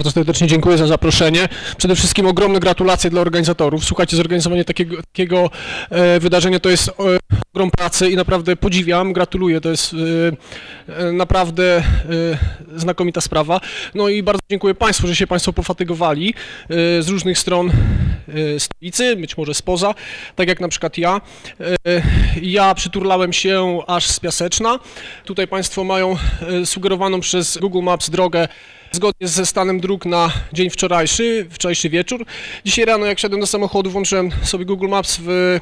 [0.00, 1.48] Bardzo serdecznie dziękuję za zaproszenie.
[1.76, 3.84] Przede wszystkim ogromne gratulacje dla organizatorów.
[3.84, 5.50] Słuchajcie, zorganizowanie takiego, takiego
[5.90, 6.92] e, wydarzenia to jest e,
[7.54, 9.60] ogrom pracy i naprawdę podziwiam, gratuluję.
[9.60, 9.94] To jest
[10.88, 11.82] e, naprawdę
[12.76, 13.60] znakomita sprawa.
[13.94, 16.34] No i bardzo dziękuję Państwu, że się Państwo pofatygowali
[17.00, 17.72] z różnych stron
[18.58, 19.94] stolicy, być może spoza,
[20.36, 21.20] tak jak na przykład ja.
[22.42, 24.78] Ja przyturlałem się aż z Piaseczna.
[25.24, 26.16] Tutaj Państwo mają
[26.64, 28.48] sugerowaną przez Google Maps drogę
[28.92, 32.24] zgodnie ze stanem dróg na dzień wczorajszy, wczorajszy wieczór.
[32.64, 35.60] Dzisiaj rano, jak siadłem do samochodu, włączyłem sobie Google Maps w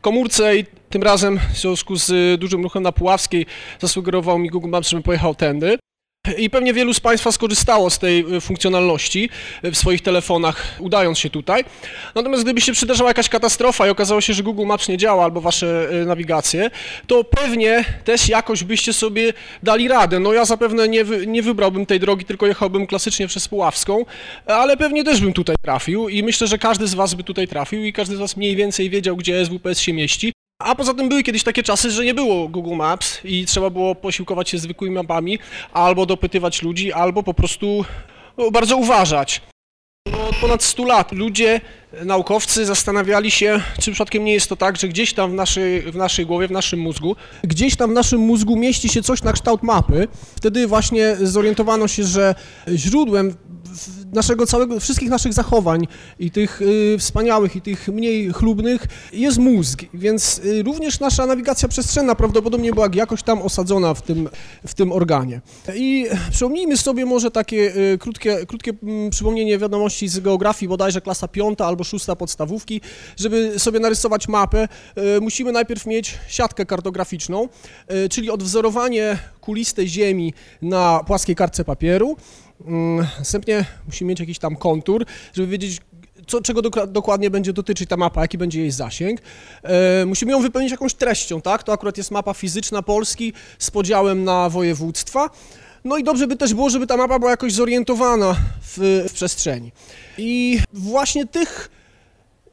[0.00, 3.46] komórce i tym razem w związku z dużym ruchem na Puławskiej
[3.78, 5.78] zasugerował mi Google Maps, żebym pojechał tędy.
[6.38, 9.30] I pewnie wielu z Państwa skorzystało z tej e, funkcjonalności
[9.62, 11.64] e, w swoich telefonach, udając się tutaj.
[12.14, 15.40] Natomiast gdyby się przydarzała jakaś katastrofa i okazało się, że Google Maps nie działa albo
[15.40, 16.70] Wasze e, nawigacje,
[17.06, 20.20] to pewnie też jakoś byście sobie dali radę.
[20.20, 24.04] No ja zapewne nie, nie wybrałbym tej drogi, tylko jechałbym klasycznie przez Puławską,
[24.46, 27.84] ale pewnie też bym tutaj trafił i myślę, że każdy z Was by tutaj trafił
[27.84, 30.37] i każdy z Was mniej więcej wiedział, gdzie SWPS się mieści.
[30.62, 33.94] A poza tym były kiedyś takie czasy, że nie było Google Maps i trzeba było
[33.94, 35.38] posiłkować się zwykłymi mapami,
[35.72, 37.84] albo dopytywać ludzi, albo po prostu
[38.38, 39.40] no, bardzo uważać.
[40.12, 41.60] No, od ponad 100 lat ludzie,
[42.04, 45.96] naukowcy zastanawiali się, czy przypadkiem nie jest to tak, że gdzieś tam w naszej, w
[45.96, 49.62] naszej głowie, w naszym mózgu, gdzieś tam w naszym mózgu mieści się coś na kształt
[49.62, 50.08] mapy.
[50.36, 52.34] Wtedy właśnie zorientowano się, że
[52.74, 53.34] źródłem
[54.12, 55.86] naszego całego, wszystkich naszych zachowań
[56.18, 61.68] i tych y, wspaniałych i tych mniej chlubnych jest mózg, więc y, również nasza nawigacja
[61.68, 64.28] przestrzenna prawdopodobnie była jakoś tam osadzona w tym,
[64.66, 65.40] w tym organie.
[65.74, 71.28] I przypomnijmy sobie może takie y, krótkie, krótkie mm, przypomnienie wiadomości z geografii, bodajże klasa
[71.28, 72.80] piąta albo szósta podstawówki.
[73.16, 74.68] Żeby sobie narysować mapę,
[75.20, 77.48] musimy najpierw mieć siatkę kartograficzną,
[78.10, 82.16] czyli odwzorowanie kulistej ziemi na płaskiej kartce papieru.
[82.66, 85.80] Mm, Następnie musimy mieć jakiś tam kontur, żeby wiedzieć,
[86.26, 89.20] co, czego dokra- dokładnie będzie dotyczyć ta mapa, jaki będzie jej zasięg.
[89.62, 91.62] E, musimy ją wypełnić jakąś treścią, tak?
[91.62, 95.30] To akurat jest mapa fizyczna Polski z podziałem na województwa.
[95.84, 99.72] No i dobrze by też było, żeby ta mapa była jakoś zorientowana w, w przestrzeni.
[100.18, 101.70] I właśnie tych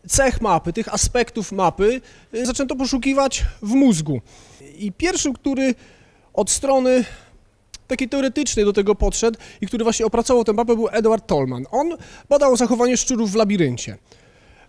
[0.08, 2.02] cech mapy, tych aspektów mapy
[2.34, 4.22] y, zaczęto poszukiwać w mózgu.
[4.78, 5.76] I pierwszym, który
[6.34, 7.06] od strony
[7.88, 11.66] takiej teoretycznej do tego podszedł i który właśnie opracował tę mapę był Edward Tolman.
[11.72, 11.98] On
[12.30, 13.98] badał zachowanie szczurów w labiryncie.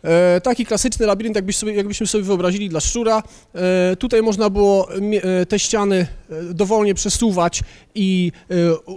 [0.06, 3.22] E, taki klasyczny labirynt, jakbyś sobie, jakbyśmy sobie wyobrazili dla szczura.
[3.54, 6.06] E, tutaj można było e, te ściany
[6.54, 7.62] dowolnie przesuwać
[7.94, 8.32] i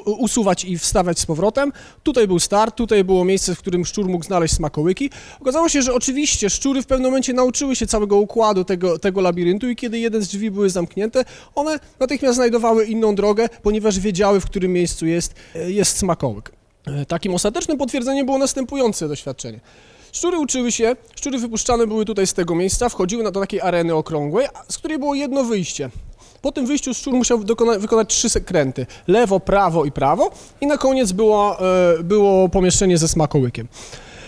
[0.06, 1.72] usuwać i wstawiać z powrotem.
[2.04, 5.10] Tutaj był start, tutaj było miejsce, w którym szczur mógł znaleźć smakołyki.
[5.40, 9.70] Okazało się, że oczywiście szczury w pewnym momencie nauczyły się całego układu tego, tego labiryntu
[9.70, 11.26] i kiedy jeden z drzwi były zamknięte,
[11.56, 15.34] one natychmiast znajdowały inną drogę, ponieważ wiedziały, w którym miejscu jest,
[15.68, 16.52] jest smakołyk.
[17.08, 19.60] Takim ostatecznym potwierdzeniem było następujące doświadczenie.
[20.12, 23.96] Szczury uczyły się, szczury wypuszczane były tutaj z tego miejsca, wchodziły na do takiej areny
[23.96, 25.90] okrągłej, z której było jedno wyjście.
[26.42, 28.86] Po tym wyjściu szczur musiał dokona- wykonać trzy sekręty.
[29.08, 30.32] Lewo, prawo i prawo
[30.62, 31.58] i na koniec było,
[32.00, 33.68] e, było pomieszczenie ze smakołykiem.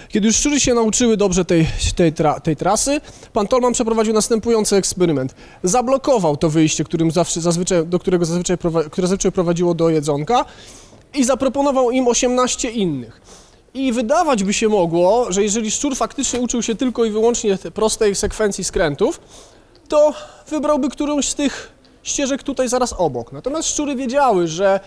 [0.09, 3.01] Kiedy już szczury się nauczyły dobrze tej, tej, tra, tej trasy,
[3.33, 5.35] pan Tolman przeprowadził następujący eksperyment.
[5.63, 8.57] Zablokował to wyjście, którym zawsze, zazwyczaj, do którego zazwyczaj,
[8.91, 10.45] które zazwyczaj prowadziło do jedzonka
[11.13, 13.21] i zaproponował im 18 innych.
[13.73, 17.71] I wydawać by się mogło, że jeżeli szczur faktycznie uczył się tylko i wyłącznie tej
[17.71, 19.19] prostej sekwencji skrętów,
[19.87, 20.13] to
[20.47, 21.71] wybrałby którąś z tych
[22.03, 23.31] ścieżek tutaj zaraz obok.
[23.31, 24.79] Natomiast szczury wiedziały, że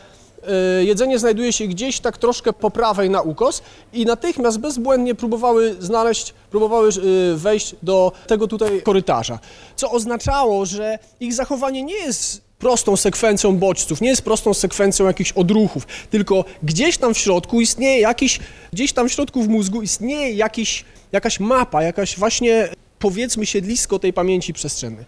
[0.81, 3.63] y, jedzenie znajduje się gdzieś tak troszkę po prawej na ukos
[3.93, 9.39] i natychmiast bezbłędnie próbowały znaleźć, próbowały y, wejść do tego tutaj korytarza.
[9.77, 15.33] Co oznaczało, że ich zachowanie nie jest prostą sekwencją bodźców, nie jest prostą sekwencją jakichś
[15.33, 18.41] odruchów, tylko gdzieś tam w środku istnieje jakiś,
[18.73, 24.13] gdzieś tam w środku w mózgu istnieje jakiś, jakaś mapa, jakaś właśnie powiedzmy siedlisko tej
[24.13, 25.05] pamięci przestrzennej.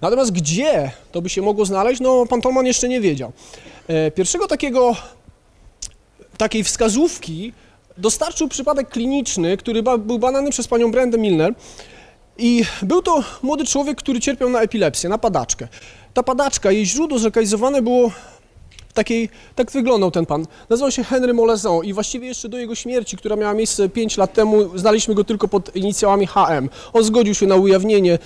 [0.00, 3.32] Natomiast gdzie to by się mogło znaleźć, no pan Tolman jeszcze nie wiedział.
[3.88, 4.96] E, Pierwszego takiego,
[6.36, 7.52] takiej wskazówki
[7.98, 11.54] dostarczył przypadek kliniczny, który był badany przez panią Brendę Milner
[12.38, 15.68] i był to młody człowiek, który cierpiał na epilepsję, na padaczkę.
[16.14, 18.10] Ta padaczka, jej źródło zlokalizowane było
[18.92, 20.46] takiej, tak wyglądał ten pan.
[20.68, 24.32] Nazywał się Henry Moleson i właściwie jeszcze do jego śmierci, która miała miejsce 5 lat
[24.32, 26.68] temu, znaliśmy go tylko pod inicjałami HM.
[26.92, 28.18] On zgodził się na ujawnienie,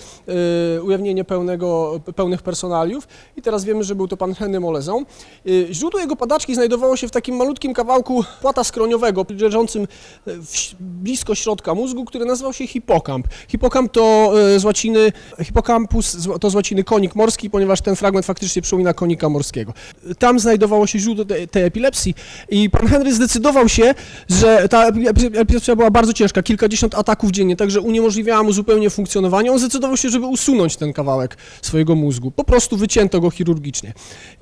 [0.77, 5.05] e, ujawnienie pełnego, pełnych personaliów i teraz wiemy, że był to pan Henry Moleson.
[5.47, 9.87] E, źródło jego padaczki znajdowało się w takim malutkim kawałku płata skroniowego, leżącym e,
[10.27, 13.27] w, blisko środka mózgu, który nazywał się hipokamp.
[13.49, 15.13] Hipokamp to e, z łaciny,
[15.43, 19.73] hipocampus z- to z łaciny konik morski, ponieważ ten fragment faktycznie przypomina konika morskiego.
[20.19, 22.15] Tam znajdowało znajdowało się źródło tej, tej epilepsji
[22.51, 23.95] i pan Henry zdecydował się,
[24.31, 29.53] że ta epi- epilepsja była bardzo ciężka, kilkadziesiąt ataków dziennie, także uniemożliwiała mu zupełnie funkcjonowanie.
[29.53, 32.31] On zdecydował się, żeby usunąć ten kawałek swojego mózgu.
[32.31, 33.93] Po prostu wycięto go chirurgicznie.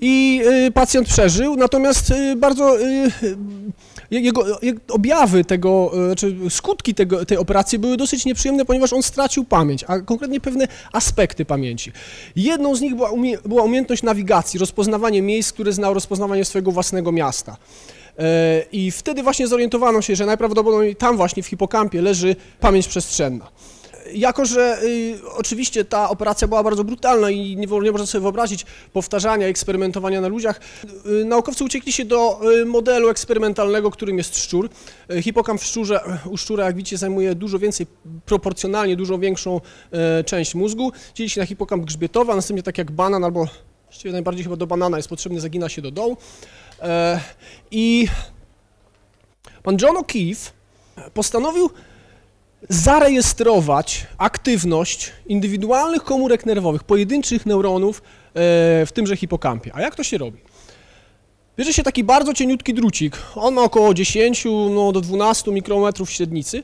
[0.00, 3.11] I y, pacjent przeżył, natomiast y, bardzo y,
[4.20, 9.03] jego, jego objawy tego, e, czy skutki tego, tej operacji były dosyć nieprzyjemne, ponieważ on
[9.03, 11.93] stracił pamięć, a konkretnie pewne aspekty pamięci.
[12.37, 17.12] Jedną z nich była, umie, była umiejętność nawigacji, rozpoznawanie miejsc, które znał, rozpoznawanie swojego własnego
[17.12, 17.56] miasta.
[18.19, 23.49] E, I wtedy właśnie zorientowano się, że najprawdopodobniej tam właśnie w hipokampie leży pamięć przestrzenna.
[24.14, 28.67] Jako, że y, oczywiście ta operacja była bardzo brutalna i nie, nie można sobie wyobrazić
[28.93, 30.61] powtarzania, eksperymentowania na ludziach,
[31.06, 34.69] y, naukowcy uciekli się do y, modelu eksperymentalnego, którym jest szczur.
[35.11, 36.00] Y, hipokamp w szczurze,
[36.31, 37.87] u szczura, jak widzicie, zajmuje dużo więcej,
[38.26, 39.61] proporcjonalnie dużo większą
[40.20, 40.93] y, część mózgu.
[41.15, 43.47] Dzieli się na hipokamp grzbietowy, a następnie tak jak banan albo
[43.93, 46.17] właściwie najbardziej chyba do banana jest potrzebny, zagina się do dołu.
[46.82, 47.20] E,
[47.70, 48.08] I
[49.62, 50.50] pan John O'Keefe
[51.15, 51.70] postanowił
[52.69, 58.03] zarejestrować aktywność indywidualnych komórek nerwowych, pojedynczych neuronów e,
[58.87, 59.70] w tymże hipokampie.
[59.75, 60.38] A jak to się robi?
[61.56, 66.62] Bierze się taki bardzo cieniutki drucik, on ma około 10 no, do 12 mikrometrów średnicy.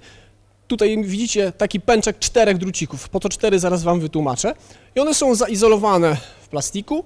[0.66, 4.54] Tutaj widzicie taki pęczek czterech drucików, po to cztery zaraz wam wytłumaczę.
[4.96, 7.04] I one są zaizolowane w plastiku.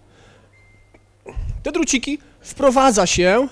[1.63, 3.49] Te druciki wprowadza się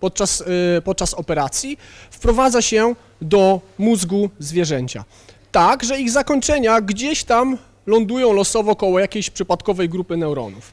[0.00, 1.78] podczas, y, podczas operacji,
[2.10, 5.04] wprowadza się do mózgu zwierzęcia.
[5.52, 10.72] Tak, że ich zakończenia gdzieś tam lądują losowo koło jakiejś przypadkowej grupy neuronów.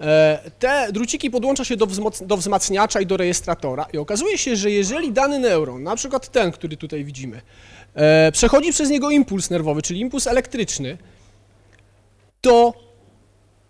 [0.00, 1.86] E, Te druciki podłącza się do,
[2.26, 6.52] do wzmacniacza i do rejestratora i okazuje się, że jeżeli dany neuron, na przykład ten,
[6.52, 7.40] który tutaj widzimy,
[7.94, 10.98] e, przechodzi przez niego impuls nerwowy, czyli impuls elektryczny,
[12.44, 12.74] to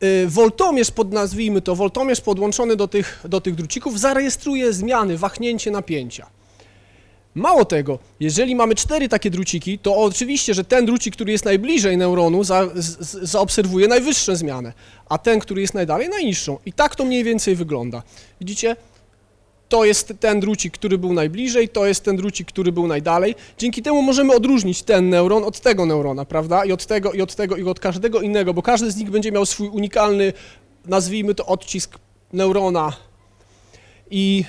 [0.02, 5.70] y, woltomierz, pod, nazwijmy to, woltomierz podłączony do tych, do tych drucików zarejestruje zmiany, wahnięcie
[5.70, 6.26] napięcia.
[7.34, 11.96] Mało tego, jeżeli mamy cztery takie druciki, to oczywiście, że ten drucik, który jest najbliżej
[11.96, 14.72] neuronu, za, z, zaobserwuje najwyższą zmianę,
[15.08, 16.58] a ten, który jest najdalej, najniższą.
[16.66, 18.02] I tak to mniej więcej wygląda.
[18.40, 18.76] Widzicie?
[19.69, 23.34] To jest ten drucik, który był najbliżej, to jest ten drucik, który był najdalej.
[23.58, 26.64] Dzięki temu możemy odróżnić ten neuron od tego neurona, prawda?
[26.64, 29.32] I od tego, i od tego, i od każdego innego, bo każdy z nich będzie
[29.32, 30.32] miał swój unikalny,
[30.87, 31.98] nazwijmy to odcisk
[32.32, 32.92] neurona.
[34.10, 34.44] I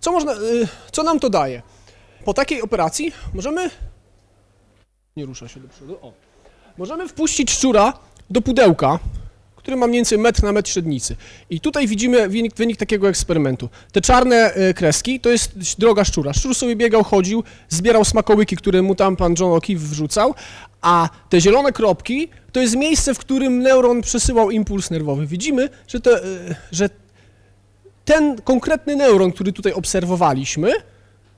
[0.00, 1.62] co można, y, co nam to daje?
[2.24, 3.70] Po takiej operacji możemy,
[5.16, 6.12] nie rusza się do przodu, o,
[6.78, 7.92] możemy wpuścić szczura
[8.30, 8.98] do pudełka,
[9.56, 11.16] który ma mniej więcej metr na metr średnicy.
[11.50, 13.68] I tutaj widzimy wynik, wynik takiego eksperymentu.
[13.92, 16.32] Te czarne e, kreski to jest droga szczura.
[16.32, 20.34] Szczur sobie biegał, chodził, zbierał smakołyki, które mu tam pan John O'Keefe wrzucał,
[20.80, 25.26] a te zielone kropki to jest miejsce, w którym neuron przesyłał impuls nerwowy.
[25.26, 26.24] Widzimy, że, to, e,
[26.72, 26.90] że
[28.04, 30.72] ten konkretny neuron, który tutaj obserwowaliśmy,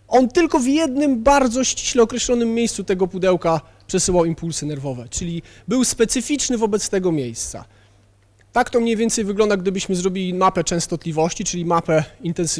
[0.08, 5.84] on tylko w jednym bardzo ściśle określonym miejscu tego pudełka przesyłał impulsy nerwowe, czyli był
[5.84, 7.64] specyficzny wobec tego miejsca.
[8.52, 12.04] Tak to mniej więcej wygląda, gdybyśmy zrobili mapę częstotliwości, czyli mapę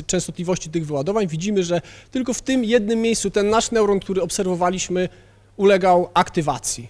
[0.06, 1.26] częstotliwości tych wyładowań.
[1.26, 1.80] Widzimy, że
[2.10, 5.08] tylko w tym jednym miejscu ten nasz neuron, który obserwowaliśmy,
[5.56, 6.88] ulegał aktywacji.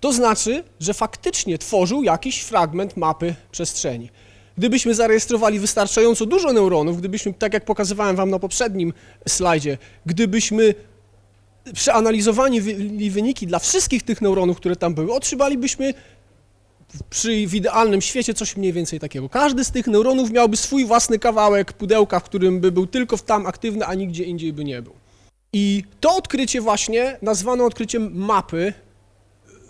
[0.00, 4.10] To znaczy, że faktycznie tworzył jakiś fragment mapy przestrzeni.
[4.58, 8.92] Gdybyśmy zarejestrowali wystarczająco dużo neuronów, gdybyśmy, tak jak pokazywałem Wam na poprzednim
[9.28, 10.74] slajdzie, gdybyśmy
[11.74, 15.94] przeanalizowali wy- wyniki dla wszystkich tych neuronów, które tam były, otrzymalibyśmy
[17.10, 19.28] przy w idealnym świecie coś mniej więcej takiego.
[19.28, 23.46] Każdy z tych neuronów miałby swój własny kawałek pudełka, w którym by był tylko tam
[23.46, 24.92] aktywny, a nigdzie indziej by nie był.
[25.52, 28.72] I to odkrycie właśnie nazwano odkryciem mapy,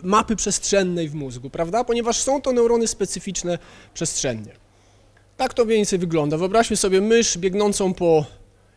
[0.03, 1.85] mapy przestrzennej w mózgu, prawda?
[1.85, 3.59] Ponieważ są to neurony specyficzne
[3.95, 4.62] przestrzennie.
[5.43, 6.37] Tak to więcej wygląda.
[6.37, 8.25] Wyobraźmy sobie mysz biegnącą po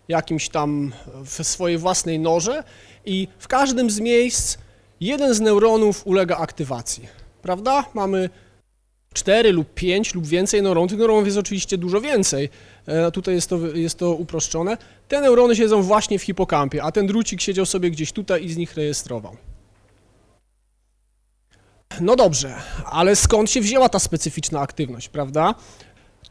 [0.08, 0.92] jakimś tam
[1.26, 2.64] w swojej własnej norze
[3.06, 4.58] i w każdym z miejsc
[5.00, 7.08] jeden z neuronów ulega aktywacji,
[7.42, 7.86] prawda?
[7.94, 8.30] Mamy
[9.14, 10.90] cztery lub pięć lub więcej neuronów.
[10.90, 12.50] Tych neuronów jest oczywiście dużo więcej.
[12.86, 14.78] E, Tutaj jest to, jest to uproszczone.
[15.08, 18.58] Te neurony siedzą właśnie w hipokampie, a ten drucik siedział sobie gdzieś tutaj i z
[18.58, 19.38] nich rejestrował.
[22.02, 22.56] No dobrze,
[22.86, 25.56] ale skąd się wzięła ta specyficzna aktywność, prawda?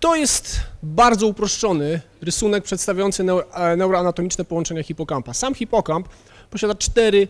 [0.05, 5.35] To jest bardzo uproszczony rysunek przedstawiający e, neuroanatomiczne połączenia hipokampa.
[5.35, 6.09] Sam hipokamp
[6.51, 7.29] posiada cztery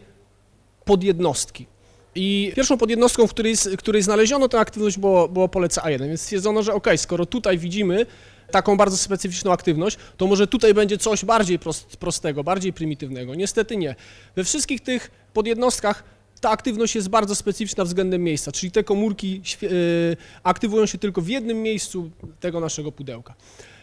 [0.85, 1.66] podjednostki.
[2.14, 6.62] I pierwszą podjednostką, w której, której znaleziono tę aktywność było, było pole CA1, więc stwierdzono,
[6.62, 8.07] że ok, skoro tutaj widzimy
[8.50, 13.35] taką bardzo specyficzną aktywność, to może tutaj będzie coś bardziej prost, prostego, bardziej prymitywnego.
[13.35, 13.95] Niestety nie.
[14.37, 16.04] We wszystkich tych podjednostkach
[16.44, 21.28] ta aktywność jest bardzo specyficzna względem miejsca, czyli te komórki y, aktywują się tylko w
[21.28, 22.10] jednym miejscu
[22.40, 23.34] tego naszego pudełka.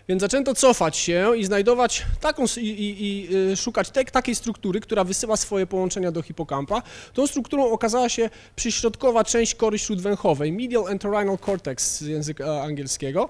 [0.08, 4.80] Więc zaczęto cofać się i znajdować taką, i, i, i y, szukać te, takiej struktury,
[4.80, 6.82] która wysyła swoje połączenia do hipokampa.
[7.14, 13.30] Tą strukturą okazała się przyśrodkowa część kory śródwęchowej, medial entorhinal cortex z języka angielskiego.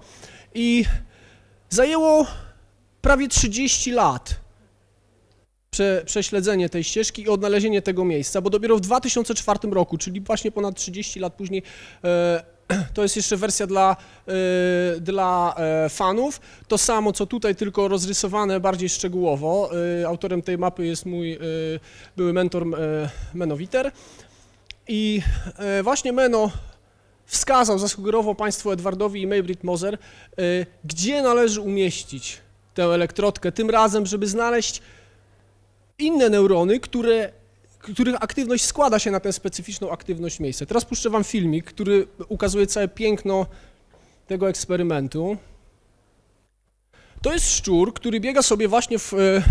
[0.53, 0.85] I
[1.69, 2.25] zajęło
[3.01, 4.41] prawie 30 lat
[5.71, 10.51] prze, prześledzenie tej ścieżki i odnalezienie tego miejsca, bo dopiero w 2004 roku, czyli właśnie
[10.51, 11.63] ponad 30 lat później,
[12.03, 12.43] e,
[12.93, 13.95] to jest jeszcze wersja dla,
[14.27, 16.41] e, dla e, fanów.
[16.67, 19.69] To samo, co tutaj, tylko rozrysowane bardziej szczegółowo.
[20.07, 21.39] Autorem tej mapy jest mój
[22.17, 22.65] były mentor
[23.33, 23.91] Meno Witer.
[24.87, 25.21] I
[25.83, 26.51] właśnie Meno
[27.25, 29.97] wskazał, zasugerował Państwu Edwardowi i Maybrit Moser,
[30.83, 32.37] gdzie należy umieścić
[32.73, 34.81] tę elektrodkę, tym razem, żeby znaleźć
[36.01, 37.31] inne neurony, które
[37.81, 40.65] których aktywność składa się na tę specyficzną aktywność miejsca.
[40.65, 43.45] Teraz puszczę wam filmik, który ukazuje całe piękno
[44.27, 45.37] tego eksperymentu.
[47.21, 49.41] To jest szczur, który biega sobie właśnie w, e, e,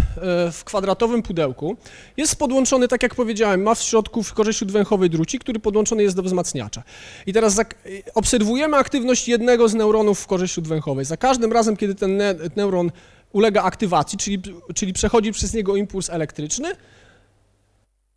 [0.52, 1.76] w, kwadratowym pudełku.
[2.16, 6.16] Jest podłączony, tak jak powiedziałem, ma w środku w korzy śródwęchowej drucik, który podłączony jest
[6.16, 6.82] do wzmacniacza.
[7.26, 7.60] I teraz
[8.14, 11.04] obserwujemy aktywność jednego z neuronów w korzy śródwęchowej.
[11.04, 12.90] Za każdym razem, kiedy ten ne neuron
[13.32, 14.42] ulega aktywacji, czyli,
[14.74, 16.72] czyli przechodzi przez niego impuls elektryczny,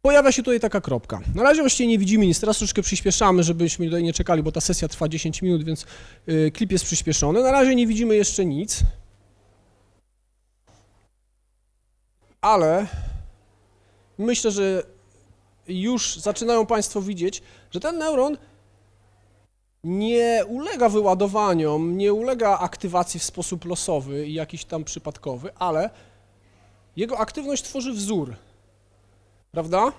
[0.02, 1.22] pojawia się tutaj taka kropka.
[1.36, 4.62] Na razie właściwie nie widzimy nic, teraz troszeczkę przyspieszamy, żebyśmy tutaj nie czekali, bo ta
[4.62, 5.86] sesja trwa 10 minut, więc
[6.30, 7.44] y, klip jest przyspieszony.
[7.44, 8.80] Na razie nie widzimy jeszcze nic.
[12.42, 12.88] Ale
[14.18, 14.84] myślę, że
[15.68, 17.42] już zaczynają Państwo widzieć,
[17.72, 18.38] że ten neuron
[19.84, 25.90] nie ulega wyładowaniom, nie ulega aktywacji w sposób losowy i jakiś tam przypadkowy, ale
[26.96, 28.36] jego aktywność tworzy wzór,
[29.52, 29.92] prawda?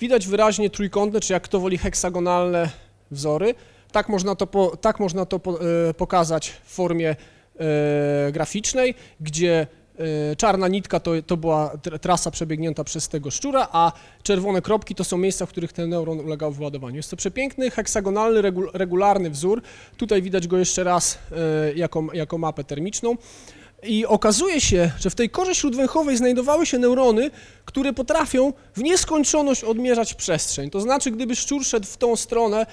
[0.00, 2.70] Widać wyraźnie trójkątne, czy jak kto woli heksagonalne
[3.10, 3.54] wzory.
[3.92, 9.66] Tak można to, po, tak można to po, e, pokazać w formie e, graficznej, gdzie
[10.36, 15.18] czarna nitka to, to była trasa przebiegnięta przez tego szczura, a czerwone kropki to są
[15.18, 16.96] miejsca, w których ten neuron ulegał wyładowaniu.
[16.96, 19.62] Jest to przepiękny, heksagonalny, regularny wzór.
[19.96, 21.18] Tutaj widać go jeszcze raz
[21.74, 23.16] jako, jako mapę termiczną.
[23.82, 27.30] I okazuje się, że w tej korze śródwęchowej znajdowały się neurony,
[27.64, 30.70] które potrafią w nieskończoność odmierzać przestrzeń.
[30.70, 32.66] To znaczy, gdyby szczur szedł w tą stronę,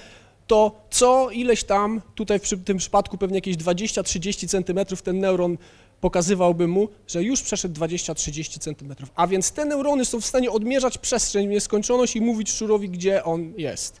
[0.46, 5.58] to co ileś tam, tutaj w tym przypadku pewnie jakieś 20-30 cm ten neuron
[6.04, 8.94] pokazywałby mu, że już przeszedł 20-30 cm.
[9.14, 13.24] A więc te neurony są w stanie odmierzać przestrzeń w nieskończoność i mówić szczurowi, gdzie
[13.24, 14.00] on jest.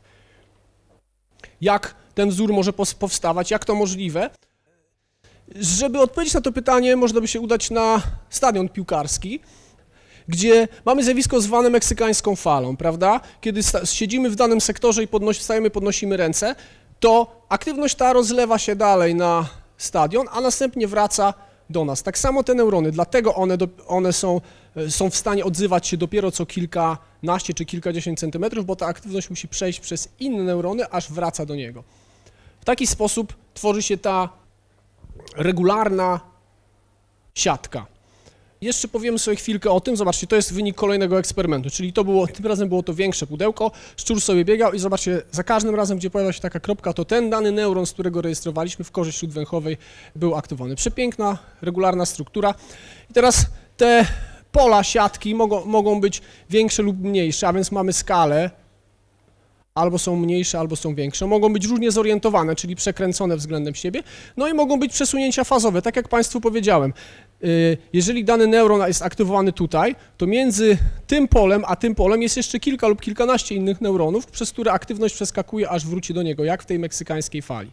[1.60, 4.30] Jak ten wzór może powstawać, jak to możliwe?
[5.54, 9.40] Żeby odpowiedzieć na to pytanie, można by się udać na stadion piłkarski,
[10.28, 13.20] gdzie mamy zjawisko zwane meksykańską falą, prawda?
[13.40, 15.40] Kiedy siedzimy w danym sektorze i podnosi,
[15.72, 16.54] podnosimy ręce,
[17.00, 21.34] to aktywność ta rozlewa się dalej na stadion, a następnie wraca
[21.74, 22.02] do nas.
[22.02, 24.40] Tak samo te neurony, dlatego one, do, one są,
[24.76, 29.30] e, są w stanie odzywać się dopiero co kilkanaście czy kilkadziesiąt centymetrów, bo ta aktywność
[29.30, 31.84] musi przejść przez inne neurony, aż wraca do niego.
[32.60, 34.28] W taki sposób tworzy się ta
[35.36, 36.20] regularna
[37.34, 37.93] siatka.
[38.60, 39.96] Jeszcze powiemy sobie chwilkę o tym.
[39.96, 43.70] Zobaczcie, to jest wynik kolejnego eksperymentu, czyli to było, tym razem było to większe pudełko,
[43.96, 47.30] szczur sobie biegał i zobaczcie, za każdym razem, gdzie pojawia się taka kropka, to ten
[47.30, 49.76] dany neuron, z którego rejestrowaliśmy w korze śródwęchowej,
[50.16, 50.76] był aktywowany.
[50.76, 52.54] Przepiękna, regularna struktura.
[53.10, 53.46] I teraz
[53.76, 54.06] te
[54.52, 58.50] pola siatki mogą, mogą być większe lub mniejsze, a więc mamy skalę,
[59.74, 61.26] albo są mniejsze, albo są większe.
[61.26, 64.02] Mogą być różnie zorientowane, czyli przekręcone względem siebie,
[64.36, 66.92] no i mogą być przesunięcia fazowe, tak jak Państwu powiedziałem.
[67.44, 72.36] Y, jeżeli dany neuron jest aktywowany tutaj, to między tym polem a tym polem jest
[72.36, 76.62] jeszcze kilka lub kilkanaście innych neuronów, przez które aktywność przeskakuje, aż wróci do niego, jak
[76.62, 77.70] w tej meksykańskiej fali.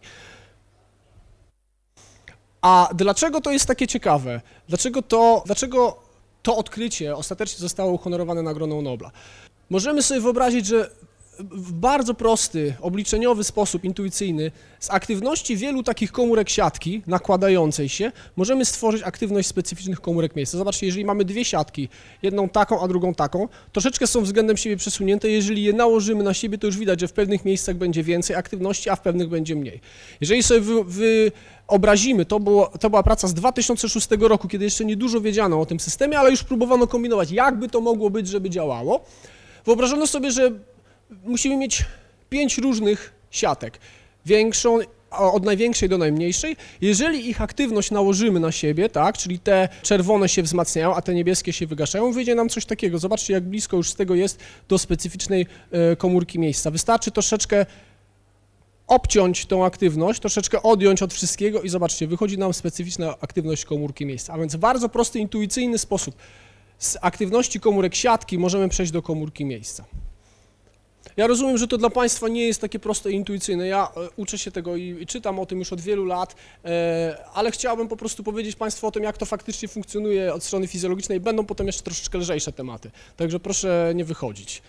[2.61, 4.41] A dlaczego to jest takie ciekawe?
[4.67, 5.97] Dlaczego to, dlaczego
[6.43, 9.11] to odkrycie ostatecznie zostało uhonorowane Nagrodą Nobla?
[9.69, 10.89] Możemy sobie wyobrazić, że
[11.39, 18.65] w bardzo prosty, obliczeniowy sposób, intuicyjny, z aktywności wielu takich komórek siatki nakładającej się, możemy
[18.65, 20.57] stworzyć aktywność specyficznych komórek miejsca.
[20.57, 21.89] Zobaczcie, jeżeli mamy dwie siatki,
[22.21, 26.57] jedną taką, a drugą taką, troszeczkę są względem siebie przesunięte, jeżeli je nałożymy na siebie,
[26.57, 29.81] to już widać, że w pewnych miejscach będzie więcej aktywności, a w pewnych będzie mniej.
[30.21, 30.83] Jeżeli sobie wy,
[31.67, 35.79] wyobrazimy, to, było, to była praca z 2006 roku, kiedy jeszcze niedużo wiedziano o tym
[35.79, 39.05] systemie, ale już próbowano kombinować, jakby to mogło być, żeby działało.
[39.65, 40.51] Wyobrażono sobie, że
[41.25, 41.85] musimy mieć
[42.29, 43.79] pięć różnych siatek.
[44.25, 44.79] Większą,
[45.11, 46.55] od największej do najmniejszej.
[46.81, 51.53] Jeżeli ich aktywność nałożymy na siebie, tak, czyli te czerwone się wzmacniają, a te niebieskie
[51.53, 52.99] się wygaszają, wyjdzie nam coś takiego.
[52.99, 56.71] Zobaczcie, jak blisko już z tego jest do specyficznej e, komórki miejsca.
[56.71, 57.65] Wystarczy troszeczkę
[58.87, 64.33] obciąć tą aktywność, troszeczkę odjąć od wszystkiego i zobaczcie, wychodzi nam specyficzna aktywność komórki miejsca.
[64.33, 66.15] A więc w bardzo prosty, intuicyjny sposób
[66.77, 69.85] z aktywności komórek siatki możemy przejść do komórki miejsca.
[71.21, 73.67] Ja rozumiem, że to dla Państwa nie jest takie proste i intuicyjne.
[73.67, 76.35] Ja e, uczę się tego i, czytam o tym już od wielu lat,
[76.65, 80.67] e, ale chciałbym po prostu powiedzieć Państwu o tym, jak to faktycznie funkcjonuje od strony
[80.67, 81.19] fizjologicznej.
[81.19, 84.61] Będą potem jeszcze troszeczkę lżejsze tematy, także proszę nie wychodzić.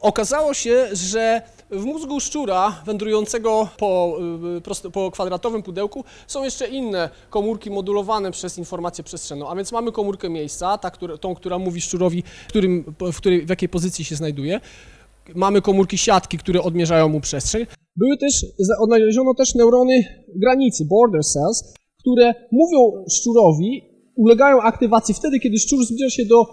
[0.00, 4.18] Okazało się, że w mózgu szczura wędrującego po,
[4.62, 9.92] prosto, po kwadratowym pudełku są jeszcze inne komórki modulowane przez informację przestrzenną, a więc mamy
[9.92, 14.60] komórkę miejsca, ta, tą, która mówi szczurowi, którym, w, której, w jakiej pozycji się znajduje.
[15.34, 17.66] Mamy komórki siatki, które odmierzają mu przestrzeń.
[17.96, 18.46] Były też,
[18.80, 20.04] odnaleziono też neurony
[20.36, 23.82] granicy, border cells, które mówią szczurowi,
[24.16, 26.44] ulegają aktywacji wtedy, kiedy szczur zbliża się do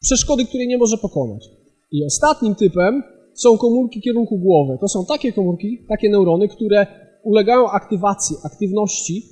[0.00, 1.48] przeszkody, której nie może pokonać.
[1.92, 3.02] I ostatnim typem
[3.34, 4.78] są komórki kierunku głowy.
[4.80, 6.86] To są takie komórki, takie neurony, które
[7.24, 9.22] ulegają aktywacji, aktywności,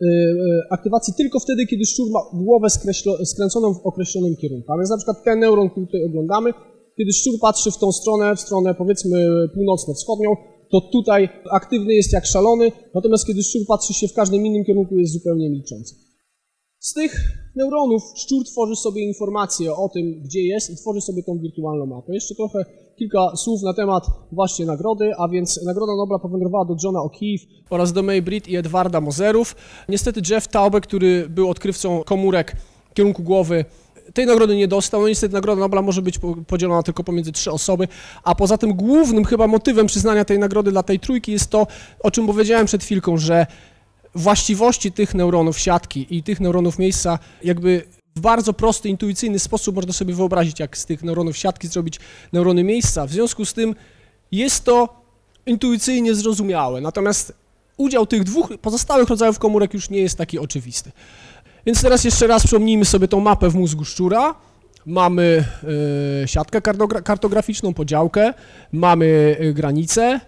[0.00, 0.08] yy,
[0.70, 2.68] aktywacji tylko wtedy, kiedy szczur ma głowę
[3.24, 4.72] skręconą w określonym kierunku.
[4.72, 6.52] A więc na przykład ten neuron, który tutaj oglądamy,
[6.98, 10.36] kiedy szczur patrzy w tą stronę, w stronę powiedzmy północno-wschodnią,
[10.70, 14.98] to tutaj aktywny jest jak szalony, natomiast kiedy szczur patrzy się w każdym innym kierunku,
[14.98, 15.94] jest zupełnie milczący.
[16.78, 17.20] Z tych
[17.56, 22.14] neuronów szczur tworzy sobie informacje o tym, gdzie jest i tworzy sobie tą wirtualną mapę.
[22.14, 22.64] Jeszcze trochę
[22.98, 27.92] kilka słów na temat właśnie nagrody, a więc Nagroda Nobla powędrowała do Johna O'Keefe oraz
[27.92, 29.56] do May Britt i Edwarda Mozerów.
[29.88, 32.56] Niestety Jeff Taube, który był odkrywcą komórek
[32.90, 33.64] w kierunku głowy,
[34.14, 35.00] tej nagrody nie dostał.
[35.00, 37.88] No niestety Nagroda Nobla może być podzielona tylko pomiędzy trzy osoby,
[38.22, 41.66] a poza tym głównym chyba motywem przyznania tej nagrody dla tej trójki jest to,
[42.00, 43.46] o czym powiedziałem przed chwilką, że
[44.14, 47.84] właściwości tych neuronów siatki i tych neuronów miejsca jakby
[48.16, 52.00] w bardzo prosty, intuicyjny sposób można sobie wyobrazić, jak z tych neuronów siatki zrobić
[52.32, 53.06] neurony miejsca.
[53.06, 53.74] W związku z tym
[54.32, 54.88] jest to
[55.46, 57.32] intuicyjnie zrozumiałe, natomiast
[57.76, 60.92] udział tych dwóch pozostałych rodzajów komórek już nie jest taki oczywisty.
[61.66, 64.34] Więc teraz jeszcze raz przypomnijmy sobie tą mapę w mózgu szczura.
[64.86, 65.44] Mamy
[66.24, 66.60] y, siatkę
[67.04, 68.34] kartograficzną, podziałkę,
[68.72, 70.20] mamy y, granicę,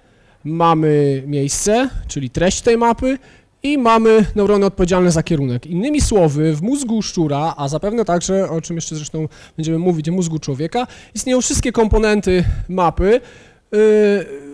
[0.45, 3.19] mamy miejsce, czyli treść tej mapy
[3.63, 5.67] i mamy neurony odpowiedzialne za kierunek.
[5.67, 10.13] Innymi słowy, w mózgu szczura, a zapewne także, o czym jeszcze zresztą będziemy mówić, w
[10.13, 13.21] mózgu człowieka, istnieją wszystkie komponenty mapy,
[13.73, 14.46] yy,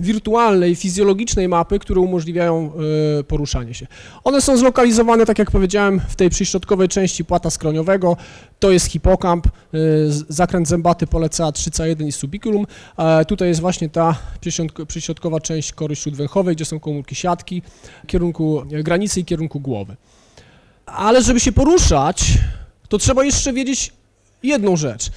[0.00, 2.72] wirtualnej, fizjologicznej mapy, które umożliwiają
[3.20, 3.86] e, poruszanie się.
[4.24, 8.16] One są zlokalizowane, tak jak powiedziałem, w tej przyśrodkowej części płata skroniowego.
[8.58, 9.50] To jest hipokamp, e,
[10.28, 12.66] zakręt zębaty poleca 3C1 i subiculum.
[13.28, 14.16] Tutaj jest właśnie ta
[14.88, 17.62] przyśrodkowa część kory śródwęchowej, gdzie są komórki siatki,
[18.06, 19.96] kierunku granicy i kierunku głowy.
[20.86, 22.38] Ale żeby się poruszać,
[22.88, 23.92] to trzeba jeszcze wiedzieć
[24.42, 25.10] jedną rzecz.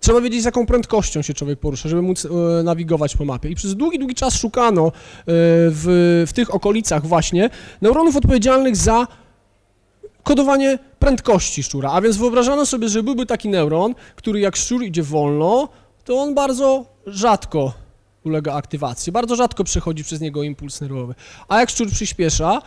[0.00, 2.28] Trzeba wiedzieć, z jaką prędkością się człowiek porusza, żeby móc e,
[2.62, 3.48] nawigować po mapie.
[3.48, 4.92] I przez długi, długi czas szukano e,
[5.26, 7.50] w, w tych okolicach właśnie
[7.82, 9.06] neuronów odpowiedzialnych za
[10.22, 11.90] kodowanie prędkości szczura.
[11.90, 15.68] A więc wyobrażano sobie, że byłby taki neuron, który jak szczur idzie wolno,
[16.04, 17.72] to on bardzo rzadko
[18.24, 21.14] ulega aktywacji, bardzo rzadko przechodzi przez niego impuls nerwowy.
[21.48, 22.62] A jak szczur przyspiesza,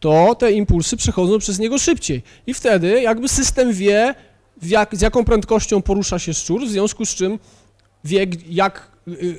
[0.00, 2.22] to te impulsy przechodzą przez niego szybciej.
[2.46, 4.14] I wtedy jakby system wie,
[4.62, 7.38] jak, z jaką prędkością porusza się szczur, w związku z czym
[8.04, 9.36] wie, jak, y,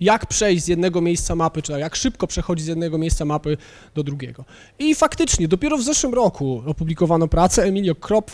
[0.00, 3.56] jak przejść z jednego miejsca mapy, czy jak szybko przechodzi z jednego miejsca mapy
[3.94, 4.44] do drugiego.
[4.78, 8.30] I faktycznie, dopiero w zeszłym roku opublikowano pracę Emilio Krop,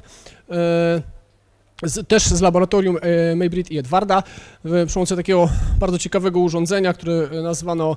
[0.50, 1.02] e,
[1.82, 4.22] z, też z laboratorium e, Maybrit i Edwarda
[4.86, 5.48] przy pomocy takiego
[5.80, 7.96] bardzo ciekawego urządzenia, które nazwano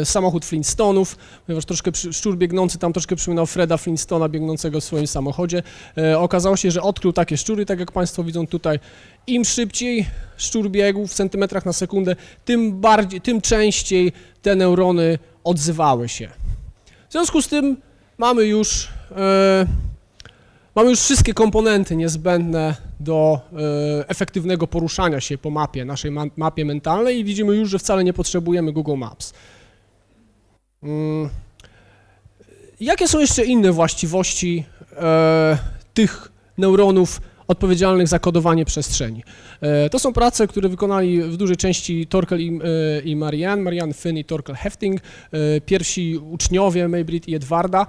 [0.00, 4.84] e, samochód Flintstonów, ponieważ troszkę przy, szczur biegnący tam troszkę przypominał Freda Flintstona biegnącego w
[4.84, 5.62] swoim samochodzie.
[5.98, 8.78] E, okazało się, że odkrył takie szczury, tak jak Państwo widzą tutaj,
[9.26, 10.06] im szybciej
[10.36, 16.28] szczur biegł w centymetrach na sekundę, tym, bardziej, tym częściej te neurony odzywały się.
[17.08, 17.76] W związku z tym
[18.18, 19.91] mamy już e,
[20.74, 26.64] Mamy już wszystkie komponenty niezbędne do e, efektywnego poruszania się po mapie, naszej ma mapie
[26.64, 29.32] mentalnej i widzimy już, że wcale nie potrzebujemy Google Maps.
[30.82, 31.28] Mm.
[32.80, 34.64] Jakie są jeszcze inne właściwości
[34.96, 35.58] e,
[35.94, 39.22] tych neuronów odpowiedzialnych za kodowanie przestrzeni?
[39.60, 42.60] E, to są prace, które wykonali w dużej części Torkel i,
[43.04, 45.00] i Marianne, Marianne Finn i Torkel Hefting,
[45.66, 47.86] pierwsi uczniowie Maybrit i Edwarda.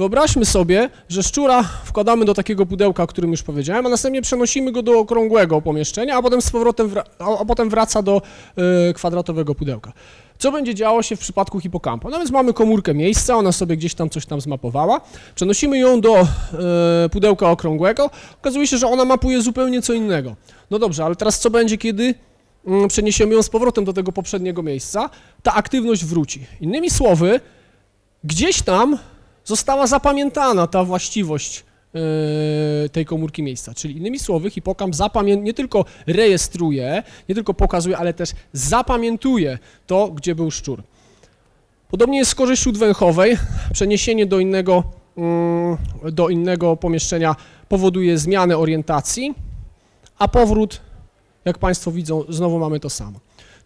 [0.00, 4.72] Wyobraźmy sobie, że szczura wkładamy do takiego pudełka, o którym już powiedziałem, a następnie przenosimy
[4.72, 8.22] go do okrągłego pomieszczenia, a potem z powrotem, a potem wraca do
[8.90, 9.92] y, kwadratowego pudełka.
[10.38, 12.10] Co będzie działo się w przypadku hipokampa?
[12.10, 15.00] No więc mamy komórkę miejsca, ona sobie gdzieś tam coś tam zmapowała,
[15.34, 18.10] przenosimy ją do y, pudełka okrągłego,
[18.40, 20.36] okazuje się, że ona mapuje zupełnie co innego.
[20.70, 22.14] No dobrze, ale teraz co będzie, kiedy
[22.66, 25.10] mm, przeniesiemy ją z powrotem do tego poprzedniego miejsca,
[25.42, 26.46] ta aktywność wróci.
[26.60, 27.40] Innymi słowy,
[28.24, 28.98] gdzieś tam
[29.44, 32.00] została zapamiętana ta właściwość yy,
[32.88, 33.74] tej komórki miejsca.
[33.74, 40.08] Czyli innymi słowy, hipokamp zapamię- nie tylko rejestruje, nie tylko pokazuje, ale też zapamiętuje to,
[40.08, 40.82] gdzie był szczur.
[41.90, 43.36] Podobnie jest z korzyścią dwęchowej.
[43.72, 44.84] Przeniesienie do innego,
[45.16, 45.76] mm,
[46.12, 47.36] do innego pomieszczenia
[47.68, 49.34] powoduje zmianę orientacji,
[50.18, 50.80] a powrót,
[51.44, 53.20] jak Państwo widzą, znowu mamy to samo.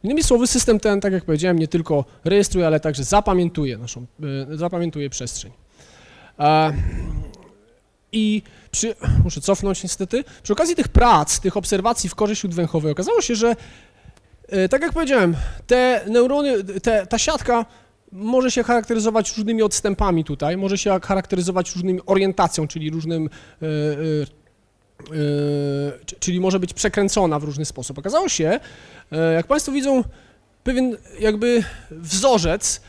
[0.04, 4.06] Innymi słowy, system ten, tak jak powiedziałem, nie tylko rejestruje, ale także zapamiętuje naszą,
[4.52, 5.52] y, zapamiętuje przestrzeń.
[8.12, 8.94] I przy,
[9.24, 13.56] muszę cofnąć niestety, przy okazji tych prac, tych obserwacji w korzyści dwęchowej okazało się, że
[14.48, 17.66] e, tak jak powiedziałem, te neurony, te, ta siatka
[18.12, 23.30] może się charakteryzować różnymi odstępami tutaj, może się charakteryzować różnymi orientacją, czyli różnym,
[23.62, 23.68] e, e,
[26.18, 27.98] czyli może być przekręcona w różny sposób.
[27.98, 28.60] Okazało się,
[29.34, 30.04] jak Państwo widzą,
[30.64, 32.80] pewien jakby wzorzec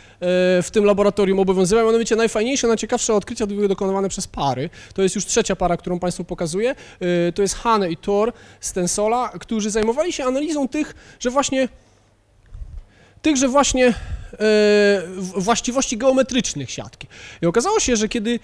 [0.64, 4.70] w tym laboratorium obowiązywał, mianowicie najfajniejsze, najciekawsze odkrycia były dokonywane przez pary.
[4.94, 6.76] To jest już trzecia para, którą Państwu pokazuję.
[7.00, 11.70] E, To jest Hane i Thor z Tensola, którzy zajmowali się analizą tych, że właśnie
[13.22, 13.94] tych, że właśnie e,
[15.18, 17.08] właściwości geometrycznych siatki.
[17.42, 18.40] I okazało się, że kiedy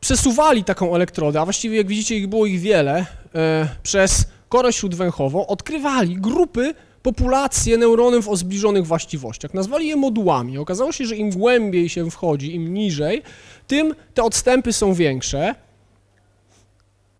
[0.00, 5.46] przesuwali taką elektrodę, a właściwie jak widzicie ich było ich wiele, e, przez korę śródwęchową,
[5.46, 9.54] odkrywali grupy, populacje neuronów o zbliżonych właściwościach.
[9.54, 10.58] Nazwali je modułami.
[10.58, 13.22] Okazało się, że im głębiej się wchodzi, im niżej,
[13.66, 15.54] tym te odstępy są większe,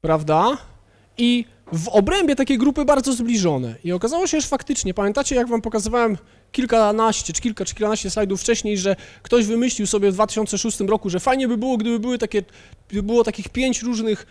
[0.00, 0.58] prawda?
[1.18, 3.74] I w obrębie takiej grupy bardzo zbliżone.
[3.84, 6.18] I okazało się, że faktycznie, pamiętacie jak wam pokazywałem
[6.52, 11.20] kilkanaście, czy kilka, czy kilkanaście slajdów wcześniej, że ktoś wymyślił sobie w 2006 roku, że
[11.20, 12.42] fajnie by było, gdyby były takie,
[12.92, 14.26] by było takich pięć różnych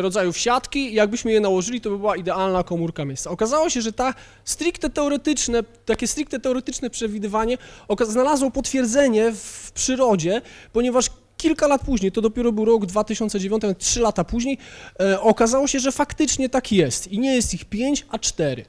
[0.00, 3.30] rodzajów siatki i jakbyśmy je nałożyli, to by była idealna komórka miejsca.
[3.30, 7.58] Okazało się, że ta stricte teoretyczne, takie stricte teoretyczne przewidywanie
[8.00, 10.42] znalazło potwierdzenie w przyrodzie,
[10.72, 14.58] ponieważ kilka lat później, to dopiero był rok 2009, nawet trzy lata później,
[15.00, 18.64] e, okazało się, że faktycznie tak jest i nie jest ich pięć, a cztery.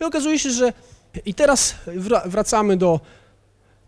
[0.00, 0.72] I okazuje się, że
[1.26, 3.00] i teraz wra- wracamy do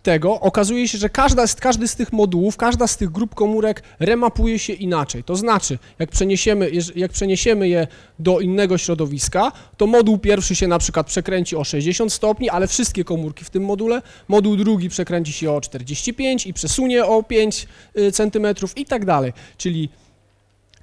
[0.08, 4.58] tego, okazuje się, że każda, każdy z tych modułów, każda z tych grup komórek remapuje
[4.58, 5.24] się inaczej.
[5.24, 7.86] To znaczy, jak przeniesiemy, jak przeniesiemy je
[8.18, 13.04] do innego środowiska, to moduł pierwszy się na przykład przekręci o 60 stopni, ale wszystkie
[13.04, 17.66] komórki w tym module, moduł drugi przekręci się o 45 i przesunie o 5
[17.98, 19.32] y, centymetrów i tak dalej.
[19.56, 19.88] Czyli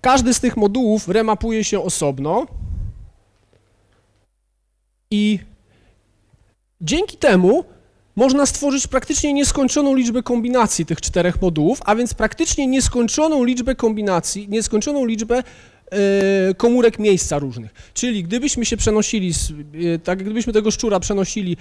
[0.02, 2.48] każdy z tych modułów remapuje się osobno
[5.12, 5.40] i
[6.82, 7.75] dzięki temu
[8.16, 14.50] można stworzyć praktycznie nieskończoną liczbę kombinacji tych czterech modułów, a więc praktycznie nieskończoną liczbę kombinacji,
[14.50, 15.44] nieskończoną liczbę
[15.92, 17.74] e, komórek miejsca różnych.
[17.94, 19.32] Czyli gdybyśmy się przenosili,
[19.96, 21.58] e, tak gdybyśmy tego szczura przenosili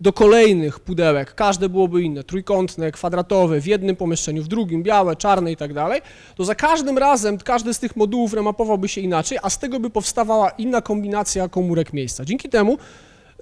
[0.00, 5.52] do kolejnych pudełek, każde byłoby inne, trójkątne, kwadratowe, w jednym pomieszczeniu, w drugim, białe, czarne
[5.52, 6.00] i tak dalej,
[6.36, 9.90] to za każdym razem każdy z tych modułów remapowałby się inaczej, a z tego by
[9.90, 12.24] powstawała inna kombinacja komórek miejsca.
[12.24, 12.78] Dzięki temu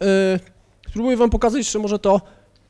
[0.00, 0.59] e,
[0.90, 2.20] Spróbuję Wam pokazać jeszcze może to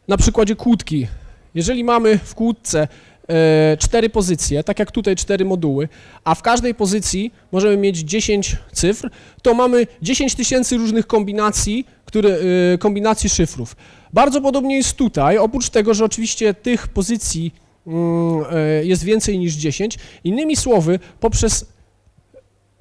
[0.09, 1.07] na przykładzie kłódki.
[1.55, 2.89] Jeżeli mamy w kłódce
[3.29, 5.89] e, cztery pozycje, tak jak tutaj cztery moduły,
[6.25, 9.11] a w każdej pozycji możemy mieć 10 cyfr,
[9.43, 12.39] to mamy 10 tysięcy różnych kombinacji, które,
[12.75, 13.77] e, kombinacji szyfrów.
[14.13, 17.55] Bardzo podobnie jest tutaj, oprócz tego, że oczywiście tych pozycji
[17.87, 19.99] mm, e, jest więcej niż 10.
[20.25, 21.67] Innymi słowy, poprzez,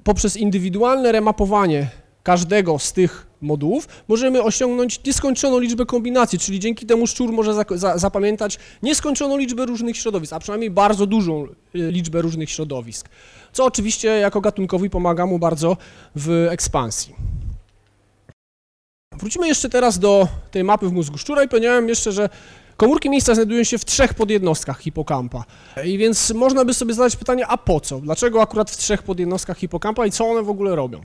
[0.04, 1.86] poprzez indywidualne remapowanie
[2.22, 7.64] każdego z tych modułów możemy osiągnąć nieskończoną liczbę kombinacji, czyli dzięki temu szczur może za,
[7.70, 13.08] za, zapamiętać nieskończoną liczbę różnych środowisk, a przynajmniej bardzo dużą y, liczbę różnych środowisk,
[13.52, 15.76] co oczywiście jako gatunkowi pomaga mu bardzo
[16.16, 17.14] w ekspansji.
[19.18, 22.28] Wrócimy jeszcze teraz do tej mapy w mózgu szczura i powiedziałem jeszcze, że
[22.76, 25.44] komórki miejsca znajdują się w trzech podjednostkach hipokampa.
[25.84, 28.00] I więc można by sobie zadać pytanie, a po co?
[28.00, 31.00] Dlaczego akurat w trzech podjednostkach hipokampa i co one w ogóle robią?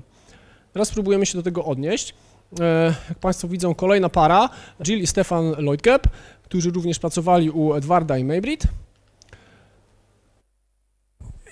[0.76, 2.14] Teraz spróbujemy się do tego odnieść.
[2.60, 4.50] E, Jak Państwo widzą, kolejna para,
[4.84, 6.08] Jill i Stefan Lloydgap,
[6.44, 8.64] którzy również pracowali u Edwarda i Maybrit.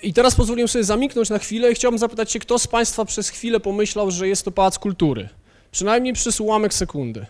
[0.02, 3.28] I teraz pozwoliłem sobie zamiknąć na chwilę i chciałbym zapytać się, kto z Państwa przez
[3.28, 5.28] chwilę pomyślał, że jest to Pałac Kultury?
[5.70, 7.26] Przynajmniej przez ułamek sekundy.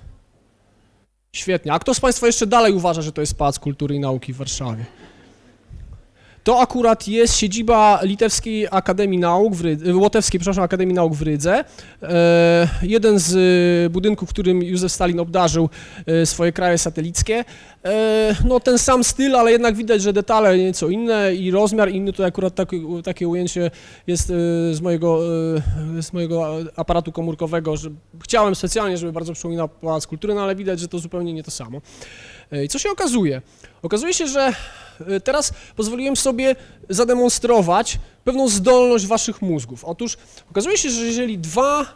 [1.32, 1.72] Świetnie.
[1.72, 4.36] A kto z Państwa jeszcze dalej uważa, że to jest Pałac Kultury i Nauki w
[4.36, 4.84] Warszawie?
[6.44, 11.64] To akurat jest siedziba Litewskiej Akademii Nauk, w Rydze, Łotewskiej, przepraszam, Akademii Nauk w Rydze.
[12.02, 13.36] E, jeden z
[13.86, 15.68] e, budynków, którym Józef Stalin obdarzył
[16.06, 17.44] e, swoje kraje satelickie.
[18.44, 22.12] No ten sam styl, ale jednak widać, że detale nieco inne i rozmiar inny.
[22.12, 23.70] To akurat taki, takie ujęcie
[24.06, 24.26] jest
[24.72, 25.20] z mojego,
[26.00, 27.90] z mojego aparatu komórkowego, że
[28.22, 31.50] chciałem specjalnie, żeby bardzo przypominał Pałac Kultury, no ale widać, że to zupełnie nie to
[31.50, 31.80] samo.
[32.64, 33.42] I co się okazuje?
[33.82, 34.54] Okazuje się, że e,
[35.24, 36.56] teraz pozwoliłem sobie
[36.88, 39.84] zademonstrować pewną zdolność waszych mózgów.
[39.84, 40.16] Otóż
[40.50, 41.86] okazuje się, że jeżeli dwa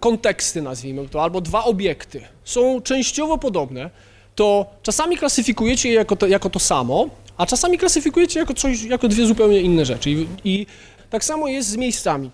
[0.00, 3.90] konteksty, nazwijmy to, albo dwa obiekty są częściowo podobne,
[4.34, 9.08] to czasami klasyfikujecie je jako to, jako to samo, a czasami klasyfikujecie jako coś, jako
[9.08, 10.10] dwie zupełnie inne rzeczy.
[10.10, 10.66] I, I
[11.10, 12.30] tak samo jest z miejscami.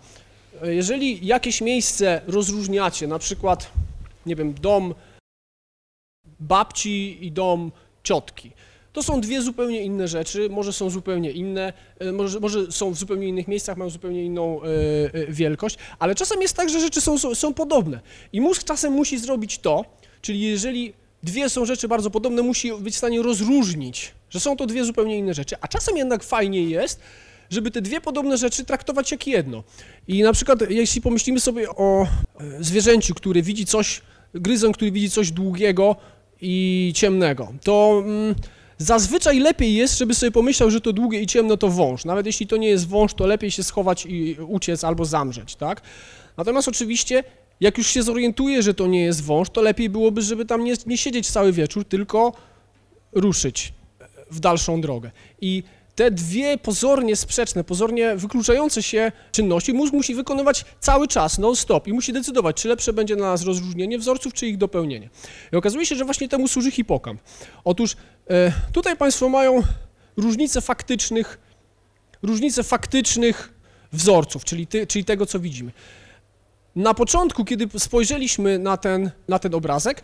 [0.62, 3.70] E, jeżeli jakieś miejsce rozróżniacie, na przykład,
[4.26, 4.94] nie wiem, dom
[6.40, 7.72] babci i dom
[8.02, 8.50] ciotki.
[8.92, 12.98] To są dwie zupełnie inne rzeczy, może są zupełnie inne, e, może, może są w
[12.98, 14.66] zupełnie innych miejscach, mają zupełnie inną y,
[15.18, 18.00] y, wielkość, ale czasem jest tak, że rzeczy są, są, są podobne.
[18.32, 19.84] I mózg czasem musi zrobić to,
[20.22, 24.66] czyli jeżeli dwie są rzeczy bardzo podobne, musi być w stanie rozróżnić, że są to
[24.66, 27.00] dwie zupełnie inne rzeczy, a czasem jednak fajnie jest,
[27.50, 29.62] żeby te dwie podobne rzeczy traktować jak jedno.
[30.08, 32.06] I na przykład, jeśli pomyślimy sobie o
[32.60, 34.02] zwierzęciu, który widzi coś,
[34.34, 35.96] gryzem, który widzi coś długiego,
[36.42, 38.34] i ciemnego, to mm,
[38.78, 42.04] zazwyczaj lepiej jest, żeby sobie pomyślał, że to długie i ciemno to wąż.
[42.04, 45.82] Nawet jeśli to nie jest wąż, to lepiej się schować i uciec albo zamrzeć, tak?
[46.36, 47.24] Natomiast oczywiście,
[47.60, 50.74] jak już się zorientuje, że to nie jest wąż, to lepiej byłoby, żeby tam nie,
[50.86, 52.32] nie siedzieć cały wieczór, tylko
[53.12, 53.72] ruszyć
[54.30, 55.10] w dalszą drogę.
[55.40, 55.62] I
[55.94, 61.92] te dwie pozornie sprzeczne, pozornie wykluczające się czynności mózg musi wykonywać cały czas, non-stop i
[61.92, 65.08] musi decydować, czy lepsze będzie dla nas rozróżnienie wzorców, czy ich dopełnienie.
[65.52, 67.20] I okazuje się, że właśnie temu służy hipokamp.
[67.64, 67.96] Otóż
[68.72, 69.62] tutaj Państwo mają
[70.16, 71.38] różnice faktycznych,
[72.22, 73.54] różnice faktycznych
[73.92, 75.72] wzorców, czyli, ty, czyli tego, co widzimy.
[76.76, 80.02] Na początku, kiedy spojrzeliśmy na ten, na ten obrazek,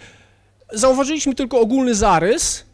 [0.72, 2.68] zauważyliśmy tylko ogólny zarys,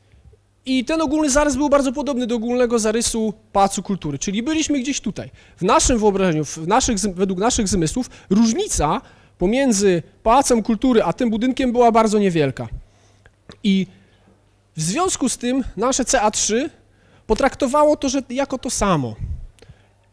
[0.67, 5.01] i ten ogólny zarys był bardzo podobny do ogólnego zarysu Pałacu Kultury, czyli byliśmy gdzieś
[5.01, 5.31] tutaj.
[5.57, 9.01] W naszym wyobrażeniu, w naszych, według naszych zmysłów, różnica
[9.39, 12.69] pomiędzy Pałacem Kultury a tym budynkiem była bardzo niewielka.
[13.65, 13.87] I
[14.77, 16.69] w związku z tym nasze CA3
[17.27, 19.17] potraktowało to, że jako to samo.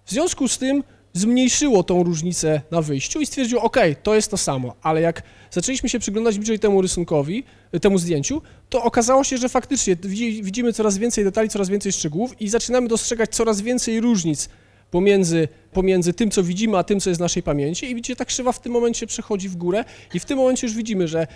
[0.05, 4.37] W związku z tym zmniejszyło tą różnicę na wyjściu i stwierdziło, ok, to jest to
[4.37, 5.21] samo, ale jak
[5.51, 7.43] zaczęliśmy się przyglądać bliżej temu rysunkowi,
[7.81, 9.95] temu zdjęciu, to okazało się, że faktycznie
[10.41, 14.49] widzimy coraz więcej detali, coraz więcej szczegółów i zaczynamy dostrzegać coraz więcej różnic
[14.91, 18.25] pomiędzy, pomiędzy tym, co widzimy, a tym, co jest w naszej pamięci i widzicie, ta
[18.25, 21.27] krzywa w tym momencie przechodzi w górę i w tym momencie już widzimy, że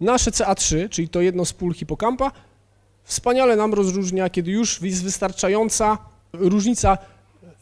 [0.00, 2.32] nasze CA3, czyli to jedno z pól hipokampa,
[3.06, 5.98] wspaniale nam rozróżnia, kiedy już jest wystarczająca
[6.32, 6.98] różnica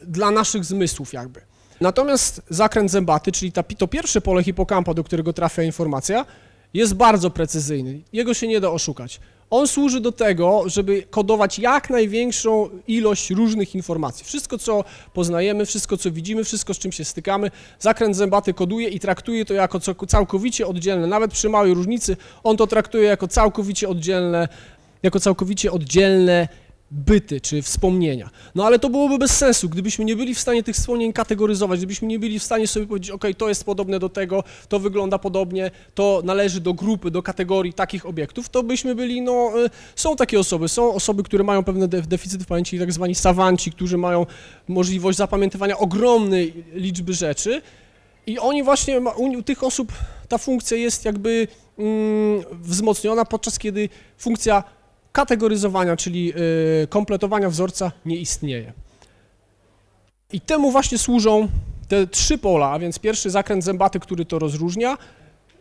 [0.02, 1.40] dla naszych zmysłów jakby.
[1.80, 6.26] Natomiast zakręt zębaty, czyli ta, to pierwsze pole hipokampa, do którego trafia informacja,
[6.74, 8.00] jest bardzo precyzyjny.
[8.12, 9.20] Jego się nie da oszukać.
[9.50, 14.24] On służy do tego, żeby kodować jak największą ilość różnych informacji.
[14.24, 19.00] Wszystko, co poznajemy, wszystko, co widzimy, wszystko, z czym się stykamy, zakręt zębaty koduje i
[19.00, 21.06] traktuje to jako całkowicie oddzielne.
[21.06, 24.48] Nawet przy małej różnicy on to traktuje jako całkowicie oddzielne,
[25.04, 26.48] jako całkowicie oddzielne
[26.90, 28.30] byty czy wspomnienia.
[28.54, 32.08] No ale to byłoby bez sensu, gdybyśmy nie byli w stanie tych wspomnień kategoryzować, gdybyśmy
[32.08, 35.70] nie byli w stanie sobie powiedzieć, ok, to jest podobne do tego, to wygląda podobnie,
[35.94, 40.40] to należy do grupy, do kategorii takich obiektów, to byśmy byli, no, y, są takie
[40.40, 44.26] osoby, są osoby, które mają pewne deficyty w pamięci, tak zwani sawanci, którzy mają
[44.68, 47.62] możliwość zapamiętywania ogromnej liczby rzeczy
[48.26, 49.92] i oni właśnie, u tych osób
[50.28, 53.88] ta funkcja jest jakby mm, wzmocniona, podczas kiedy
[54.18, 54.64] funkcja
[55.14, 56.32] kategoryzowania, czyli
[56.82, 58.72] y, kompletowania wzorca nie istnieje.
[60.32, 61.48] I temu właśnie służą
[61.88, 64.98] te trzy pola, a więc pierwszy zakręt zębaty, który to rozróżnia,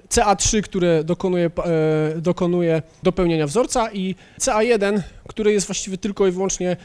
[0.09, 6.77] CA3, które dokonuje, e, dokonuje dopełnienia wzorca i CA1, który jest właściwie tylko i wyłącznie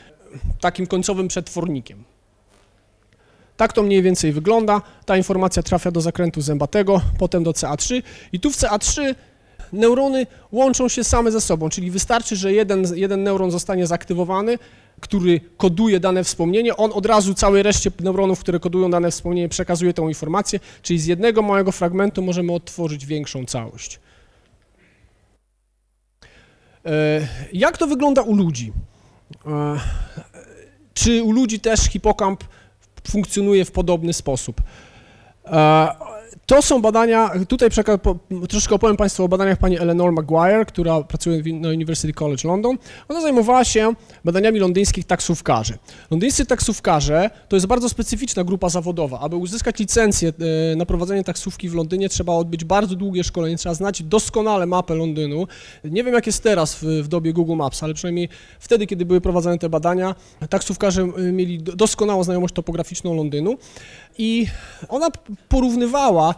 [0.60, 2.04] takim końcowym przetwornikiem.
[3.56, 4.82] Tak to mniej więcej wygląda.
[5.06, 8.02] Ta informacja trafia do zakrętu zębatego, potem do CA3
[8.32, 9.14] i tu w CA3
[9.72, 14.58] neurony łączą się same ze sobą, czyli wystarczy, że jeden, jeden neuron zostanie zaktywowany,
[15.00, 19.94] który koduje dane wspomnienie, on od razu całej reszcie neuronów, które kodują dane wspomnienie, przekazuje
[19.94, 24.00] tę informację, czyli z jednego małego fragmentu możemy odtworzyć większą całość.
[26.86, 28.72] E, jak to wygląda u ludzi?
[29.46, 29.80] E,
[30.94, 32.44] czy u ludzi też hipokamp
[33.10, 34.60] funkcjonuje w podobny sposób?
[36.48, 37.68] To są badania, tutaj
[38.48, 42.78] troszkę opowiem Państwu o badaniach pani Eleanor Maguire, która pracuje na University College London.
[43.08, 43.92] Ona zajmowała się
[44.24, 45.78] badaniami londyńskich taksówkarzy.
[46.10, 49.20] Londyńscy taksówkarze to jest bardzo specyficzna grupa zawodowa.
[49.20, 50.32] Aby uzyskać licencję
[50.72, 54.94] e, na prowadzenie taksówki w Londynie trzeba odbyć bardzo długie szkolenie, trzeba znać doskonale mapę
[54.94, 55.46] Londynu.
[55.84, 58.28] Nie wiem jak jest teraz w, w dobie Google Maps, ale przynajmniej
[58.60, 60.14] wtedy, kiedy były prowadzone te badania,
[60.50, 63.58] taksówkarze e, mieli doskonałą znajomość topograficzną Londynu
[64.18, 64.46] i
[64.88, 65.08] ona
[65.48, 66.34] porównywała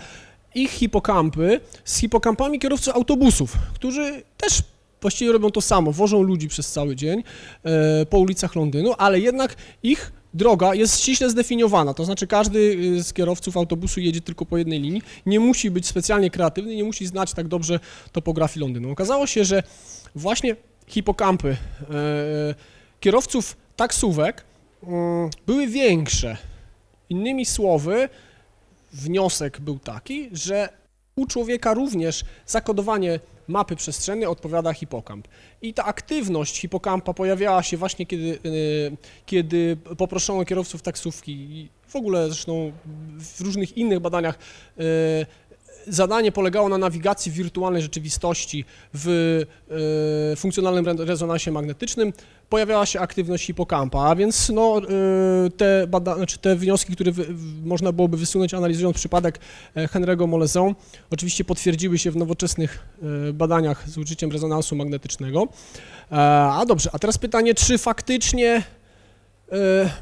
[0.55, 4.63] ich hipokampy z hipokampami kierowców autobusów, którzy też
[5.01, 7.23] właściwie robią to samo, wożą ludzi przez cały dzień
[7.65, 13.03] e, po ulicach Londynu, ale jednak ich droga jest ściśle zdefiniowana, to znaczy każdy e,
[13.03, 17.07] z kierowców autobusu jedzie tylko po jednej linii, nie musi być specjalnie kreatywny, nie musi
[17.07, 17.81] znać tak dobrze
[18.13, 18.91] topografii Londynu.
[18.91, 19.63] Okazało się, że
[20.15, 22.55] właśnie hipokampy e,
[23.01, 24.45] kierowców taksówek
[24.83, 26.37] mm, były większe.
[27.11, 28.09] Innymi słowy,
[28.93, 30.69] wniosek był taki, że
[31.17, 35.29] u człowieka również zakodowanie mapy przestrzennej odpowiada hipokamp.
[35.63, 38.97] I ta aktywność hipokampa pojawiała się właśnie, kiedy, y,
[39.27, 42.73] kiedy poproszono kierowców taksówki i w ogóle zresztą
[43.19, 44.39] w różnych innych badaniach
[44.81, 45.27] y,
[45.87, 49.09] zadanie polegało na nawigacji wirtualnej rzeczywistości w
[50.33, 52.13] y, funkcjonalnym rezonansie magnetycznym,
[52.51, 54.81] pojawiała się aktywność hipokampa, a więc no,
[55.47, 57.27] y, te, bada, znaczy te wnioski, które wy,
[57.65, 59.39] można byłoby wysunąć analizując przypadek
[59.75, 60.75] e, Henry'ego Molezon,
[61.11, 62.87] oczywiście potwierdziły się w nowoczesnych
[63.29, 65.49] y, badaniach z użyciem rezonansu magnetycznego.
[66.13, 66.17] E,
[66.53, 68.80] a dobrze, a teraz pytanie, czy faktycznie E,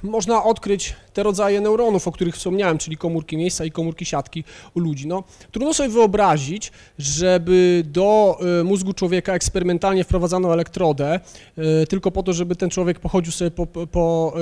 [0.02, 4.80] można odkryć te rodzaje neuronów, o których wspomniałem, czyli komórki miejsca i komórki siatki u
[4.80, 5.06] ludzi.
[5.06, 11.20] No, trudno sobie wyobrazić, żeby do e, mózgu człowieka eksperymentalnie wprowadzano elektrodę,
[11.58, 14.34] e, tylko po to, żeby ten człowiek pochodził sobie po, po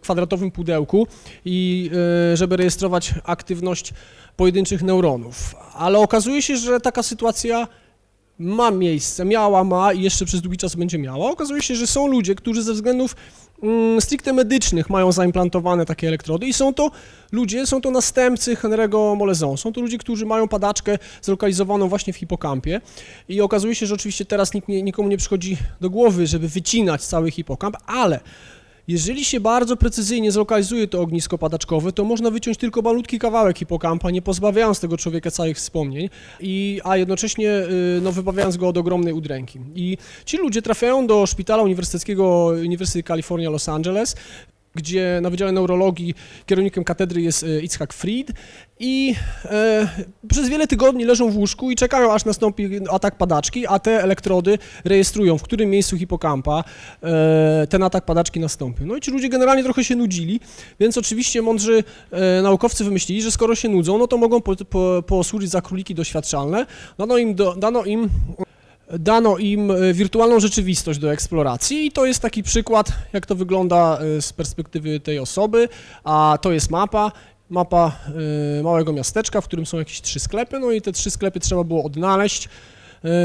[0.00, 1.06] kwadratowym pudełku
[1.44, 1.90] i
[2.34, 3.94] żeby rejestrować aktywność
[4.36, 5.54] pojedynczych neuronów.
[5.74, 7.68] Ale okazuje się, że taka sytuacja
[8.38, 11.30] ma miejsce, miała, ma i jeszcze przez długi czas będzie miała.
[11.30, 13.16] Okazuje się, że są ludzie, którzy ze względów
[14.00, 16.90] stricte medycznych mają zaimplantowane takie elektrody i są to
[17.32, 19.56] ludzie, są to następcy Henry'ego Molezon.
[19.56, 22.80] Są to ludzie, którzy mają padaczkę zlokalizowaną właśnie w hipokampie
[23.28, 27.02] i okazuje się, że oczywiście teraz nikt nie, nikomu nie przychodzi do głowy, żeby wycinać
[27.02, 28.20] cały hipokamp, ale
[28.88, 34.10] jeżeli się bardzo precyzyjnie zlokalizuje to ognisko padaczkowe, to można wyciąć tylko malutki kawałek hipokampa,
[34.10, 36.08] nie pozbawiając tego człowieka całych wspomnień,
[36.40, 39.58] i, a jednocześnie y, no, wybawiając go od ogromnej udręki.
[39.74, 44.16] I ci ludzie trafiają do szpitala uniwersyteckiego Uniwersytetu California Los Angeles,
[44.74, 46.14] gdzie na Wydziale Neurologii
[46.46, 48.32] kierownikiem katedry jest e, Itzhak Fried
[48.78, 49.88] i e,
[50.28, 54.58] przez wiele tygodni leżą w łóżku i czekają, aż nastąpi atak padaczki, a te elektrody
[54.84, 56.64] rejestrują, w którym miejscu hipokampa
[57.02, 58.86] e, ten atak padaczki nastąpił.
[58.86, 60.40] No i ci ludzie generalnie trochę się nudzili,
[60.80, 65.02] więc oczywiście mądrzy e, naukowcy wymyślili, że skoro się nudzą, no to mogą po, po,
[65.06, 66.66] posłużyć za króliki doświadczalne.
[66.98, 68.08] Dano im, do, dano im
[68.98, 73.98] dano im e, wirtualną rzeczywistość do eksploracji i to jest taki przykład, jak to wygląda
[73.98, 75.68] e, z perspektywy tej osoby,
[76.04, 77.12] a to jest mapa,
[77.50, 77.92] mapa
[78.58, 81.64] e, małego miasteczka, w którym są jakieś trzy sklepy, no i te trzy sklepy trzeba
[81.64, 82.48] było odnaleźć.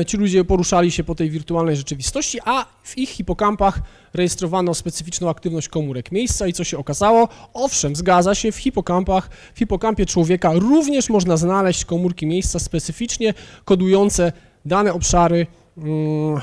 [0.07, 3.79] Ci ludzie poruszali się po tej wirtualnej rzeczywistości, a w ich hipokampach
[4.13, 7.27] rejestrowano specyficzną aktywność komórek miejsca i co się okazało?
[7.53, 13.33] Owszem, zgadza się, w hipokampach, w hipokampie człowieka również można znaleźć komórki miejsca specyficznie
[13.65, 14.31] kodujące
[14.65, 16.41] dane obszary, mm,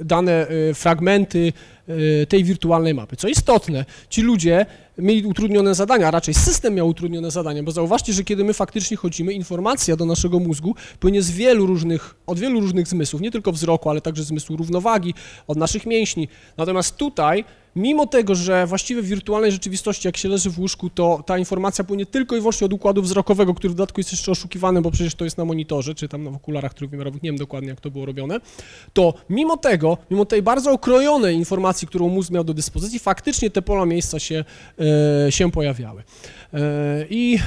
[0.00, 1.52] dane y, fragmenty
[1.88, 3.16] y, tej wirtualnej mapy.
[3.16, 4.66] Co istotne, ci ludzie
[4.98, 8.96] mieli utrudnione zadania, a raczej system miał utrudnione zadania, bo zauważcie, że kiedy my faktycznie
[8.96, 13.52] chodzimy, informacja do naszego mózgu płynie z wielu różnych, od wielu różnych zmysłów, nie tylko
[13.52, 15.14] wzroku, ale także zmysłu równowagi,
[15.46, 16.28] od naszych mięśni.
[16.56, 17.44] Natomiast tutaj
[17.76, 21.84] mimo tego, że właściwie w wirtualnej rzeczywistości, jak się leży w łóżku, to ta informacja
[21.84, 25.14] płynie tylko i wyłącznie od układu wzrokowego, który w dodatku jest jeszcze oszukiwany, bo przecież
[25.14, 28.06] to jest na monitorze, czy tam na okularach trójwymiarowych, nie wiem dokładnie jak to było
[28.06, 28.40] robione,
[28.92, 33.62] to mimo tego, mimo tej bardzo okrojonej informacji, którą mózg miał do dyspozycji, faktycznie te
[33.62, 34.44] pola miejsca się,
[35.26, 36.02] e, się pojawiały.
[36.54, 37.38] E, I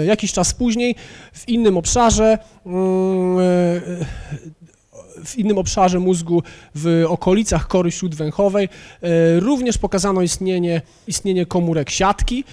[0.00, 0.94] e, jakiś czas później
[1.32, 3.38] w innym obszarze mm,
[5.24, 6.42] w innym obszarze mózgu
[6.74, 8.68] w okolicach kory śródwęchowej
[9.02, 12.44] e, również pokazano istnienie, istnienie komórek siatki.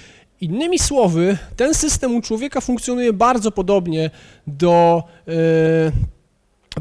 [0.42, 4.10] Innymi słowy, ten system u człowieka funkcjonuje bardzo podobnie
[4.48, 6.16] do e,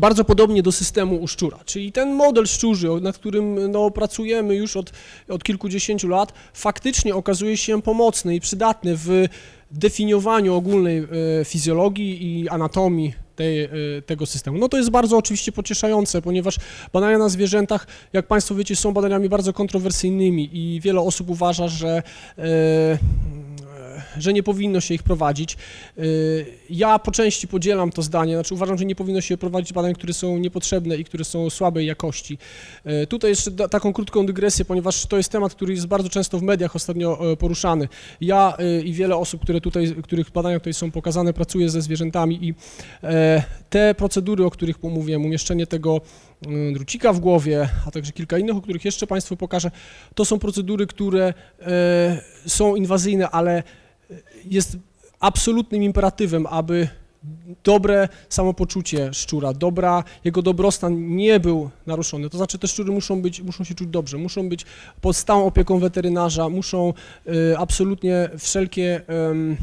[0.01, 1.59] bardzo podobnie do systemu u szczura.
[1.65, 4.93] Czyli ten model szczurzy, nad którym no, pracujemy już od,
[5.29, 9.27] od kilkudziesięciu lat, faktycznie okazuje się pomocny i przydatny w
[9.71, 11.07] definiowaniu ogólnej e,
[11.45, 14.59] fizjologii i anatomii tej, y, tego systemu.
[14.59, 16.57] No to jest bardzo oczywiście pocieszające, ponieważ
[16.93, 22.03] badania na zwierzętach, jak Państwo wiecie, są badaniami bardzo kontrowersyjnymi i wiele osób uważa, że
[22.39, 22.99] e,
[24.19, 25.57] że nie powinno się ich prowadzić.
[25.99, 29.95] Y, Ja po części podzielam to zdanie, znaczy uważam, że nie powinno się prowadzić badań,
[29.95, 32.39] które są niepotrzebne i które są słabej jakości.
[32.87, 36.43] Y, Tutaj jeszcze taką krótką dygresję, ponieważ to jest temat, który jest bardzo często w
[36.43, 37.89] mediach ostatnio e, poruszany.
[38.21, 42.49] Ja y, i wiele osób, które tutaj, których badania tutaj są pokazane, pracuje ze zwierzętami
[42.49, 42.55] i
[43.03, 46.01] e, te procedury, o których mówiłem, umieszczenie tego
[46.47, 49.71] y, drucika w głowie, a także kilka innych, o których jeszcze Państwu pokażę,
[50.15, 53.63] to są procedury, które e, są inwazyjne, ale
[54.45, 54.77] jest
[55.21, 56.89] absolutnym imperatywem, aby
[57.65, 62.31] dobre samopoczucie szczura, dobra, jego dobrostan nie był naruszony.
[62.31, 64.65] To znaczy te szczury muszą być, muszą się czuć dobrze, muszą być
[65.01, 66.93] pod stałą opieką weterynarza, muszą
[67.27, 69.57] e, absolutnie wszelkie em,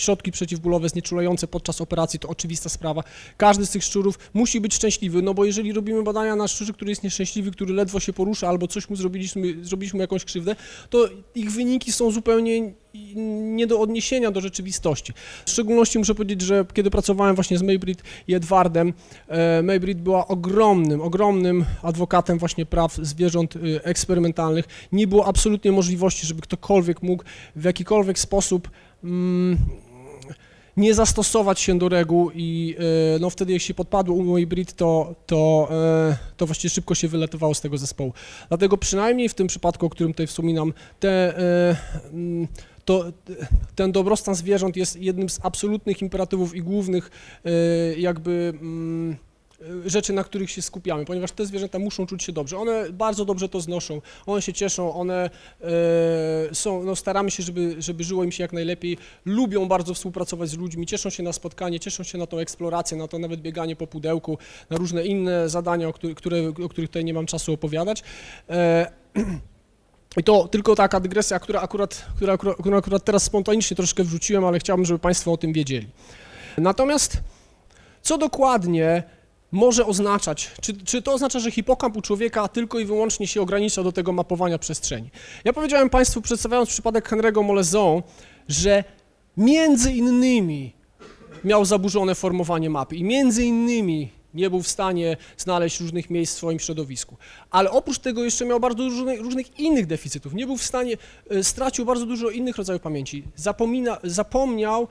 [0.00, 3.02] środki przeciwbólowe znieczulające podczas operacji, to oczywista sprawa.
[3.36, 6.90] Każdy z tych szczurów musi być szczęśliwy, no bo jeżeli robimy badania na szczurze, który
[6.90, 10.56] jest nieszczęśliwy, który ledwo się porusza albo coś mu zrobiliśmy, zrobiliśmy jakąś krzywdę,
[10.90, 12.72] to ich wyniki są zupełnie
[13.54, 15.12] nie do odniesienia do rzeczywistości.
[15.46, 18.92] W szczególności muszę powiedzieć, że kiedy pracowałem właśnie z Maybrit i Edwardem,
[19.28, 24.64] e, Maybrit była ogromnym, ogromnym adwokatem właśnie praw zwierząt y, eksperymentalnych.
[24.92, 27.24] Nie było absolutnie możliwości, żeby ktokolwiek mógł
[27.56, 28.70] w jakikolwiek sposób
[29.04, 29.58] mm,
[30.76, 32.76] nie zastosować się do reguł i
[33.16, 37.08] e, no wtedy jak się podpadło u Maybrit, to, to, e, to właściwie szybko się
[37.08, 38.12] wyletowało z tego zespołu.
[38.48, 41.76] Dlatego przynajmniej w tym przypadku, o którym tutaj wspominam, te e,
[42.12, 42.48] mm,
[42.84, 43.04] to
[43.74, 47.10] ten dobrostan zwierząt jest jednym z absolutnych imperatywów i głównych
[47.96, 49.16] jakby mm,
[49.86, 52.58] rzeczy, na których się skupiamy, ponieważ te zwierzęta muszą czuć się dobrze.
[52.58, 55.30] One bardzo dobrze to znoszą, one się cieszą, one
[55.60, 60.48] e, są, no staramy się, żeby, żeby żyło im się jak najlepiej, lubią bardzo współpracować
[60.48, 63.76] z ludźmi, cieszą się na spotkanie, cieszą się na tą eksplorację, na to nawet bieganie
[63.76, 64.38] po pudełku,
[64.70, 68.02] na różne inne zadania, o, których, które, o których tutaj nie mam czasu opowiadać.
[68.50, 68.92] E,
[70.20, 74.58] i to tylko taka dygresja, która akurat, która, którą akurat teraz spontanicznie troszkę wrzuciłem, ale
[74.58, 75.88] chciałbym, żeby Państwo o tym wiedzieli.
[76.58, 77.16] Natomiast
[78.02, 79.02] co dokładnie
[79.52, 83.82] może oznaczać, czy, czy to oznacza, że hipokamp u człowieka tylko i wyłącznie się ogranicza
[83.82, 85.10] do tego mapowania przestrzeni?
[85.44, 88.02] Ja powiedziałem Państwu, przedstawiając przypadek Henry'ego Moleson,
[88.48, 88.84] że
[89.36, 90.72] między innymi
[91.44, 96.36] miał zaburzone formowanie mapy i między innymi nie był w stanie znaleźć różnych miejsc w
[96.36, 97.16] swoim środowisku.
[97.50, 100.34] Ale oprócz tego jeszcze miał bardzo dużo różnych, innych deficytów.
[100.34, 100.96] Nie był w stanie,
[101.30, 103.24] e, stracił bardzo dużo innych rodzajów pamięci.
[103.36, 104.88] Zapomina, zapomniał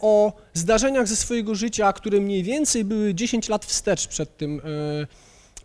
[0.00, 5.06] o zdarzeniach ze swojego życia, które mniej więcej były 10 lat wstecz przed tym, e,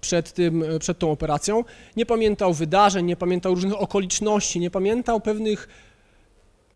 [0.02, 1.64] przed, tym, e, przed tą operacją.
[1.96, 5.68] Nie pamiętał wydarzeń, nie pamiętał różnych okoliczności, nie pamiętał pewnych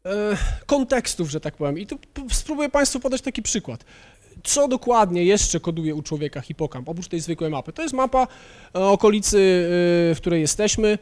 [0.05, 1.79] e, kontekstów, że tak powiem.
[1.79, 1.97] I tu
[2.31, 3.83] spróbuję Państwu podać taki przykład.
[4.43, 7.73] Co dokładnie jeszcze koduje u człowieka hipokamp, oprócz tej zwykłej mapy?
[7.73, 8.27] To jest mapa
[8.75, 10.97] e, okolicy, e, w której jesteśmy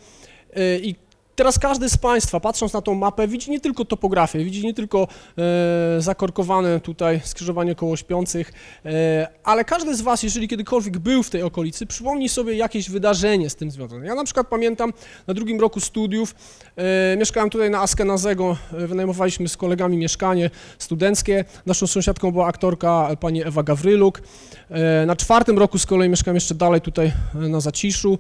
[0.54, 0.96] e, i
[1.36, 5.08] teraz każdy z Państwa, patrząc na tą mapę, widzi nie tylko topografię, widzi nie tylko
[5.38, 8.54] e, zakorkowane tutaj skrzyżowanie koło śpiących,
[8.86, 13.50] e, ale każdy z Was, jeżeli kiedykolwiek był w tej okolicy, przypomni sobie jakieś wydarzenie
[13.50, 14.06] z tym związane.
[14.06, 14.94] Ja na przykład pamiętam
[15.28, 16.36] na drugim roku studiów,
[16.76, 23.10] e, mieszkałem tutaj na Askenazego, e, wynajmowaliśmy z kolegami mieszkanie studenckie, naszą sąsiadką była aktorka
[23.20, 24.22] pani Ewa Gawryluk.
[24.70, 28.18] E, na czwartym roku z kolei mieszkałem jeszcze dalej tutaj e, na Zaciszu.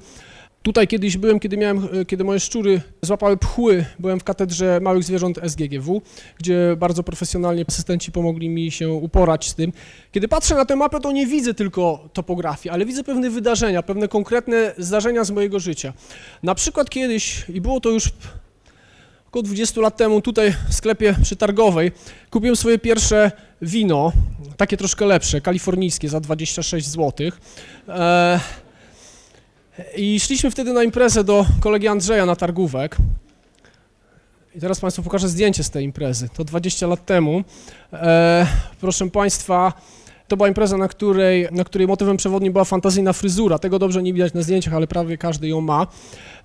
[0.65, 5.03] Tutaj kiedyś byłem, kiedy miałem, e, kiedy moje szczury złapały pchły, byłem w katedrze małych
[5.03, 6.01] zwierząt SGGW,
[6.37, 9.73] gdzie bardzo profesjonalnie asystenci pomogli mi się uporać z tym.
[10.11, 14.07] Kiedy patrzę na tę mapę, to nie widzę tylko topografii, ale widzę pewne wydarzenia, pewne
[14.07, 15.93] konkretne zdarzenia z mojego życia.
[16.43, 18.09] Na przykład kiedyś, i było to już
[19.27, 21.91] około 20 lat temu, tutaj w sklepie przetargowej,
[22.29, 24.11] kupiłem swoje pierwsze wino,
[24.57, 27.31] takie troszkę lepsze, kalifornijskie, za 26 zł.
[27.89, 28.39] E,
[29.97, 32.97] i szliśmy wtedy na imprezę do kolegi Andrzeja na targówek.
[34.55, 36.29] I teraz Państwu pokażę zdjęcie z tej imprezy.
[36.33, 37.43] To 20 lat temu.
[37.93, 38.47] E,
[38.81, 39.73] proszę Państwa,
[40.27, 43.59] to była impreza, na której, na której motywem przewodnim była fantazyjna fryzura.
[43.59, 45.87] Tego dobrze nie widać na zdjęciach, ale prawie każdy ją ma.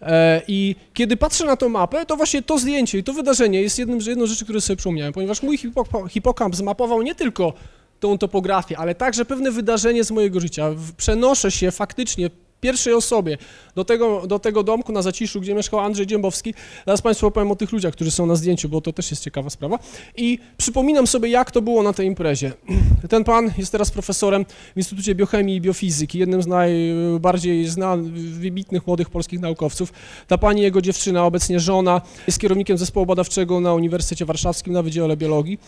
[0.02, 3.78] E, I kiedy patrzę na tę mapę, to właśnie to zdjęcie i to wydarzenie jest
[3.78, 7.52] jednym, jedną rzeczy, które sobie przypomniałem, ponieważ mój hipo- hipokamp zmapował nie tylko
[8.00, 10.70] tą topografię, ale także pewne wydarzenie z mojego życia.
[10.96, 13.38] Przenoszę się faktycznie pierwszej osobie
[13.74, 16.54] do tego, do tego domku na Zaciszu, gdzie mieszkał Andrzej Dziębowski.
[16.86, 19.50] Zaraz Państwu opowiem o tych ludziach, którzy są na zdjęciu, bo to też jest ciekawa
[19.50, 19.78] sprawa.
[20.16, 22.52] I przypominam sobie, jak to było na tej imprezie.
[23.08, 24.44] Ten pan jest teraz profesorem
[24.74, 29.92] w Instytucie Biochemii i Biofizyki, jednym z najbardziej znanych, wybitnych młodych polskich naukowców.
[30.26, 35.16] Ta pani, jego dziewczyna, obecnie żona, jest kierownikiem zespołu badawczego na Uniwersytecie Warszawskim na Wydziale
[35.16, 35.58] Biologii.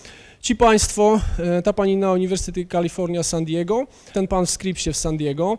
[0.41, 4.97] Ci państwo, e, ta pani na Uniwersytecie Kalifornia San Diego, ten pan w Scripsie w
[4.97, 5.59] San Diego,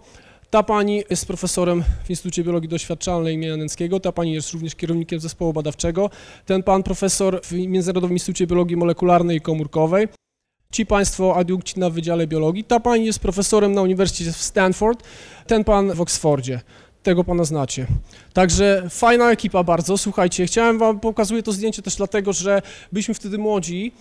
[0.53, 3.57] Ta pani jest profesorem w Instytucie Biologii Doświadczalnej im.
[3.57, 6.09] Nęckiego, ta pani jest również kierownikiem zespołu badawczego,
[6.45, 10.07] ten pan profesor w Międzynarodowym Instytucie Biologii Molekularnej i Komórkowej,
[10.71, 15.03] ci państwo adiunkci na Wydziale Biologii, ta pani jest profesorem na Uniwersytecie w Stanford,
[15.47, 16.61] ten pan w Oksfordzie.
[17.03, 17.87] Tego pana znacie.
[18.33, 23.37] Także fajna ekipa bardzo, słuchajcie, chciałem wam, pokazuję to zdjęcie też dlatego, że byliśmy wtedy
[23.37, 23.91] młodzi,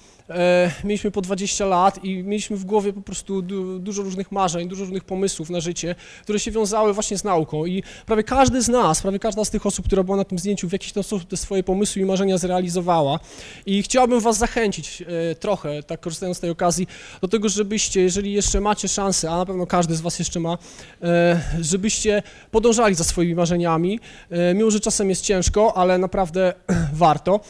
[0.84, 4.84] mieliśmy po 20 lat i mieliśmy w głowie po prostu du, dużo różnych marzeń, dużo
[4.84, 7.66] różnych pomysłów na życie, które się wiązały właśnie z nauką.
[7.66, 10.68] I prawie każdy z nas, prawie każda z tych osób, która była na tym zdjęciu
[10.68, 13.18] w jakiś sposób te swoje pomysły i marzenia zrealizowała.
[13.66, 16.86] I chciałbym was zachęcić e, trochę, tak korzystając z tej okazji,
[17.20, 20.58] do tego, żebyście, jeżeli jeszcze macie szansę, a na pewno każdy z was jeszcze ma,
[21.02, 26.52] e, żebyście podążali za swoimi marzeniami, e, mimo że czasem jest ciężko, ale naprawdę
[26.92, 27.40] warto.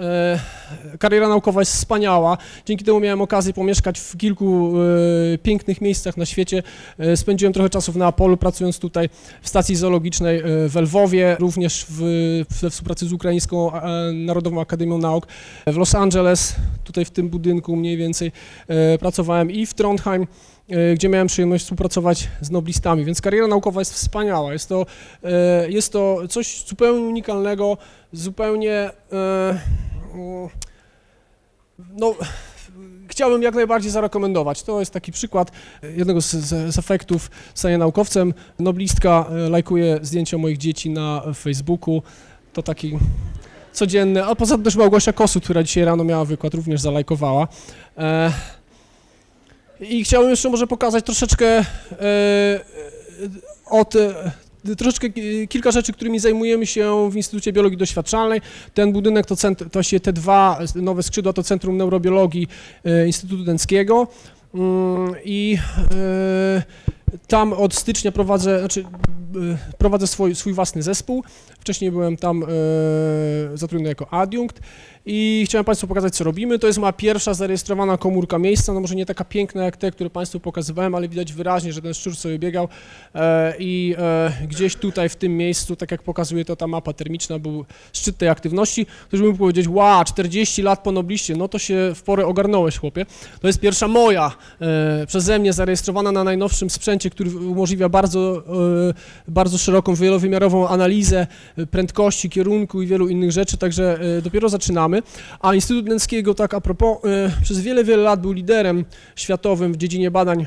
[0.00, 0.38] E,
[0.98, 2.38] kariera naukowa jest wspaniała.
[2.66, 4.72] Dzięki temu miałem okazję pomieszkać w kilku
[5.34, 6.62] e, pięknych miejscach na świecie.
[6.98, 9.08] E, spędziłem trochę czasu w Neapolu, pracując tutaj
[9.42, 12.00] w stacji zoologicznej w Lwowie, również w,
[12.60, 13.70] we współpracy z Ukraińską
[14.14, 15.26] Narodową Akademią Nauk.
[15.66, 18.32] W Los Angeles, tutaj w tym budynku mniej więcej
[19.00, 20.26] pracowałem i w Trondheim
[20.94, 24.52] gdzie miałem przyjemność współpracować z noblistami, więc kariera naukowa jest wspaniała.
[24.52, 24.86] Jest to,
[25.68, 27.76] jest to coś zupełnie unikalnego,
[28.12, 29.60] zupełnie e,
[31.96, 32.14] no,
[33.08, 34.62] chciałbym jak najbardziej zarekomendować.
[34.62, 35.50] To jest taki przykład
[35.96, 38.34] jednego z, z, z efektów stania naukowcem.
[38.58, 42.02] Noblistka e, lajkuje zdjęcia moich dzieci na Facebooku.
[42.52, 42.98] To taki
[43.72, 47.48] codzienny, a poza tym też Małgosia Kosu, która dzisiaj rano miała wykład, również zalajkowała.
[47.98, 48.32] E,
[49.80, 51.64] I chciałbym jeszcze może pokazać troszeczkę
[53.70, 53.94] od
[54.78, 55.08] troszeczkę
[55.48, 58.40] kilka rzeczy, którymi zajmujemy się w Instytucie Biologii Doświadczalnej.
[58.74, 62.48] Ten budynek to, centr, to się te dwa nowe skrzydła to Centrum Neurobiologii
[62.84, 64.06] e, Instytutu Dęckiego
[64.54, 65.58] mm, i
[65.94, 66.62] e,
[67.28, 71.24] tam od stycznia prowadzę, znaczy e, prowadzę swój, swój własny zespół.
[71.60, 72.44] Wcześniej byłem tam
[73.54, 74.60] zatrudniony jako adiunkt
[75.06, 76.58] i chciałem Państwu pokazać, co robimy.
[76.58, 80.10] To jest moja pierwsza zarejestrowana komórka miejsca, no może nie taka piękna jak te, które
[80.10, 82.68] Państwu pokazywałem, ale widać wyraźnie, że ten szczur sobie biegał
[83.14, 87.38] e, i e, gdzieś tutaj w tym miejscu, tak jak pokazuje to ta mapa termiczna,
[87.38, 88.86] był szczyt tej aktywności.
[89.08, 93.06] Ktoś mógł powiedzieć, wow, 40 lat po nobliście, no to się w porę ogarnąłeś, chłopie.
[93.40, 98.42] To jest pierwsza moja, e, przeze mnie zarejestrowana na najnowszym sprzęcie, który umożliwia bardzo,
[99.28, 101.26] bardzo szeroką, wielowymiarową analizę
[101.70, 105.02] prędkości, kierunku i wielu innych rzeczy, także dopiero zaczynamy mamy,
[105.40, 108.84] a Instytut Nęckiego, tak a propos, e, przez wiele, wiele lat był liderem
[109.16, 110.46] światowym w dziedzinie badań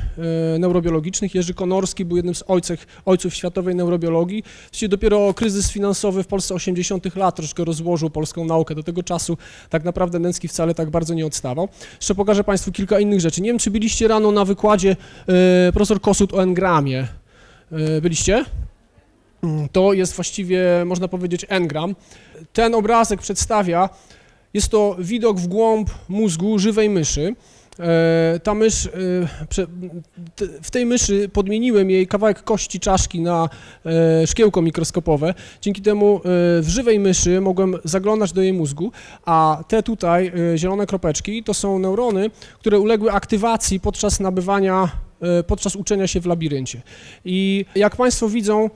[0.55, 1.35] e, neurobiologicznych.
[1.35, 4.43] Jerzy Konorski był jednym z ojców, ojców światowej neurobiologii.
[4.69, 8.75] Właściwie dopiero kryzys finansowy w Polsce 80 lat troszkę rozłożył polską naukę.
[8.75, 9.37] Do tego czasu
[9.69, 11.69] tak naprawdę Nęcki wcale tak bardzo nie odstawał.
[11.95, 13.41] Jeszcze pokażę Państwu kilka innych rzeczy.
[13.41, 14.95] Nie wiem, czy byliście rano na wykładzie
[15.27, 17.07] e, profesor Kosut o engramie.
[18.01, 18.45] Byliście?
[19.71, 21.95] To jest właściwie, można powiedzieć, engram.
[22.53, 23.89] Ten obrazek przedstawia
[24.53, 27.35] jest to widok w głąb mózgu żywej myszy.
[27.79, 28.89] E, ta mysz, e,
[30.61, 33.49] w tej myszy podmieniłem jej kawałek kości czaszki na
[33.85, 35.33] e, szkiełko mikroskopowe.
[35.61, 36.21] Dzięki temu
[36.61, 38.91] w żywej myszy mogłem zaglądać do jej mózgu,
[39.25, 42.29] a te tutaj zielone kropeczki to są neurony,
[42.59, 44.91] które uległy aktywacji podczas nabywania,
[45.47, 46.81] podczas uczenia się w labiryncie.
[47.25, 48.69] I jak Państwo widzą,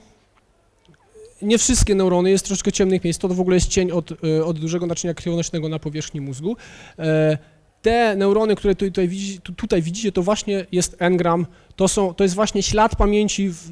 [1.41, 4.59] nie wszystkie neurony, jest troszkę ciemnych miejsc, to w ogóle jest cień od, e, od
[4.59, 6.57] dużego naczynia krwionośnego na powierzchni mózgu.
[6.99, 7.37] E,
[7.81, 9.09] te neurony, które tutaj,
[9.57, 13.71] tutaj widzicie, to właśnie jest engram, to, są, to jest właśnie ślad pamięci w,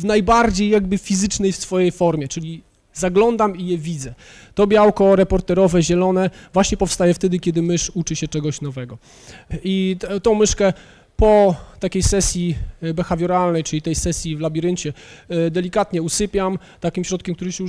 [0.00, 2.62] w najbardziej jakby fizycznej swojej formie, czyli
[2.94, 4.14] zaglądam i je widzę.
[4.54, 8.98] To białko reporterowe, zielone właśnie powstaje wtedy, kiedy mysz uczy się czegoś nowego.
[9.64, 10.72] I tą myszkę
[11.24, 14.92] po takiej sesji e, behawioralnej, czyli tej sesji w labiryncie,
[15.28, 17.64] e, delikatnie usypiam takim środkiem, który się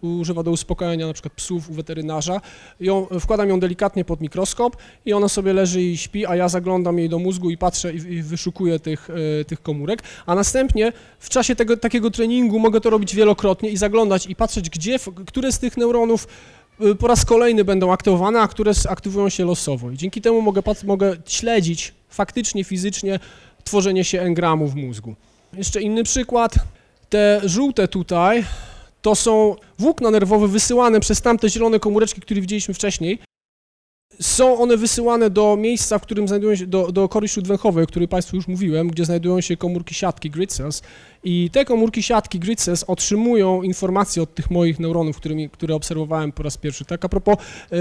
[0.00, 2.40] używa do uspokajania na przykład psów u weterynarza.
[2.80, 6.98] Ją, wkładam ją delikatnie pod mikroskop i ona sobie leży i śpi, a ja zaglądam
[6.98, 11.56] jej do mózgu i patrzę i wyszukuję tych, e, tych komórek, a następnie w czasie
[11.56, 15.76] tego, takiego treningu mogę to robić wielokrotnie i zaglądać i patrzeć, gdzie, które z tych
[15.76, 16.28] neuronów
[16.98, 19.90] po raz kolejny będą aktywowane, a które aktywują się losowo.
[19.90, 23.18] I dzięki temu mogę, mogę śledzić faktycznie, fizycznie
[23.64, 25.14] tworzenie się engramów w mózgu.
[25.52, 26.54] Jeszcze inny przykład.
[27.08, 28.44] Te żółte tutaj
[29.02, 33.18] to są włókna nerwowe wysyłane przez tamte zielone komóreczki, które widzieliśmy wcześniej.
[34.20, 38.08] Są one wysyłane do miejsca, w którym znajdują się, do, do kory śródwęchowej, o której
[38.08, 40.82] Państwu już mówiłem, gdzie znajdują się komórki siatki grid cells
[41.24, 46.32] i te komórki siatki grid cells otrzymują informacje od tych moich neuronów, którymi, które obserwowałem
[46.32, 46.84] po raz pierwszy.
[46.84, 47.36] Tak a propos,
[47.70, 47.78] yy,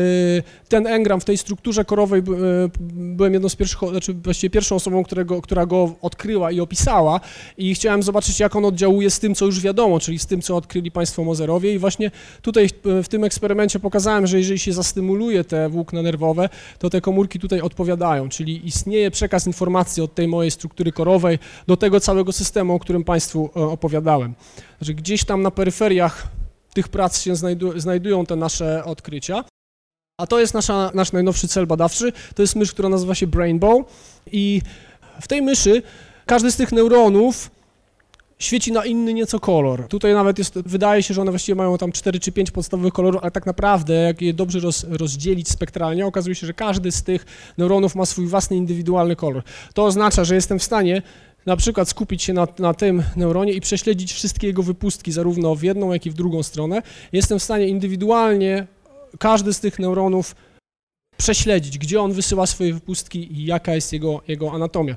[0.69, 5.03] ten engram w tej strukturze korowej yy, byłem jedną z pierwszych, znaczy właściwie pierwszą osobą,
[5.03, 7.19] którego, która go odkryła i opisała.
[7.57, 10.55] I chciałem zobaczyć, jak on oddziałuje z tym, co już wiadomo, czyli z tym, co
[10.55, 11.73] odkryli Państwo Mozerowie.
[11.73, 12.11] I właśnie
[12.41, 12.69] tutaj
[13.03, 16.26] w tym eksperymencie pokazałem, że jeżeli się zastymuluje te włókna nerwowe,
[16.79, 21.77] to te komórki tutaj odpowiadają, czyli istnieje przekaz informacji od tej mojej struktury korowej do
[21.77, 24.33] tego całego systemu, o którym Państwu e, opowiadałem.
[24.81, 26.27] Że gdzieś tam na peryferiach
[26.73, 29.43] tych prac się znajdu znajdują te nasze odkrycia.
[30.19, 33.85] A to jest nasza, nasz najnowszy cel badawczy, to jest mysz, która nazywa się Brainbow
[34.31, 34.61] i
[35.21, 35.83] w tej myszy
[36.25, 37.51] każdy z tych neuronów
[38.39, 39.87] świeci na inny nieco kolor.
[39.87, 43.21] Tutaj nawet jest, wydaje się, że one właściwie mają tam 4 czy 5 podstawowych kolorów,
[43.21, 47.25] ale tak naprawdę, jak je dobrze roz, rozdzielić spektralnie, okazuje się, że każdy z tych
[47.57, 49.43] neuronów ma swój własny indywidualny kolor.
[49.73, 51.01] To oznacza, że jestem w stanie
[51.45, 55.63] na przykład skupić się na, na tym neuronie i prześledzić wszystkie jego wypustki, zarówno w
[55.63, 56.81] jedną, jak i w drugą stronę.
[57.11, 58.67] Jestem w stanie indywidualnie
[59.19, 60.35] każdy z tych neuronów
[61.17, 64.95] prześledzić, gdzie on wysyła swoje wypustki i jaka jest jego, jego anatomia.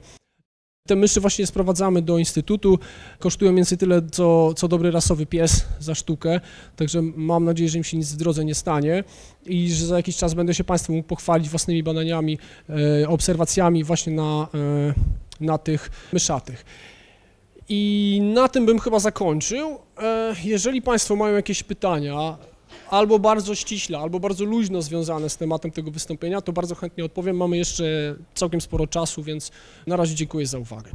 [0.89, 2.79] Te myszy właśnie sprowadzamy do instytutu,
[3.19, 6.41] kosztują więcej tyle, co, co dobry rasowy pies za sztukę,
[6.77, 9.05] także mam nadzieję, że im się nic w drodze nie stanie
[9.47, 12.39] i że za jakiś czas będę się Państwu mógł pochwalić własnymi badaniami,
[13.03, 14.95] e, obserwacjami właśnie na, e,
[15.41, 16.65] na tych myszatych.
[17.69, 19.79] I na tym bym chyba zakończył.
[19.99, 22.39] E, jeżeli Państwo mają jakieś pytania,
[22.91, 27.37] albo bardzo ściśle, albo bardzo luźno związane z tematem tego wystąpienia, to bardzo chętnie odpowiem.
[27.37, 29.51] Mamy jeszcze całkiem sporo czasu, więc
[29.87, 30.91] na razie dziękuję za uwagę.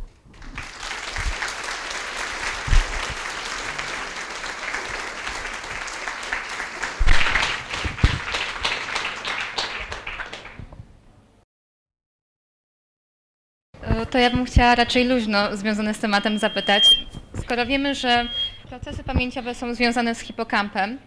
[14.12, 17.00] To ja bym chciała raczej luźno związane z tematem zapytać.
[17.42, 18.28] Skoro wiemy, że
[18.70, 20.98] procesy pamięciowe są związane z hipokampem,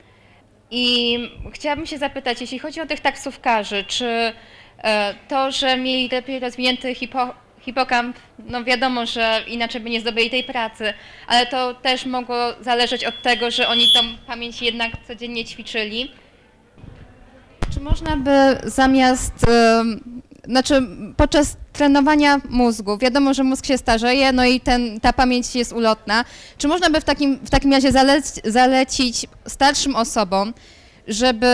[0.71, 1.19] i
[1.53, 4.33] chciałabym się zapytać, jeśli chodzi o tych taksówkarzy, czy
[4.79, 10.31] e, to, że mieli lepiej rozwinięty hipo, hipokamp, no wiadomo, że inaczej by nie zdobyli
[10.31, 10.95] tej pracy,
[11.27, 16.13] ale to też mogło zależeć od tego, że oni tą pamięć jednak codziennie ćwiczyli.
[17.75, 19.47] Czy można by zamiast
[20.49, 20.83] znaczy
[21.17, 26.25] podczas trenowania mózgu, wiadomo, że mózg się starzeje, no i ten, ta pamięć jest ulotna.
[26.59, 27.93] Czy można by w takim, w takim razie
[28.45, 30.55] zalecić starszym osobom,
[31.09, 31.47] żeby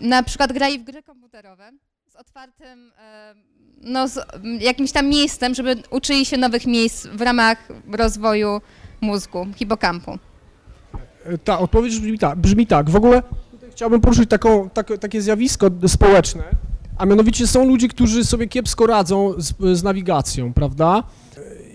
[0.00, 1.70] na przykład grali w gry komputerowe
[2.08, 3.34] z otwartym, e,
[3.80, 4.18] no z
[4.60, 8.60] jakimś tam miejscem, żeby uczyli się nowych miejsc w ramach rozwoju
[9.00, 10.18] mózgu, hipokampu?
[11.24, 12.38] E, ta odpowiedź brzmi tak.
[12.38, 12.90] Brzmi tak.
[12.90, 13.22] W ogóle
[13.70, 16.42] chciałbym poruszyć taką, tak, takie zjawisko społeczne,
[17.00, 21.02] a mianowicie są ludzie, którzy sobie kiepsko radzą z, z nawigacją, prawda?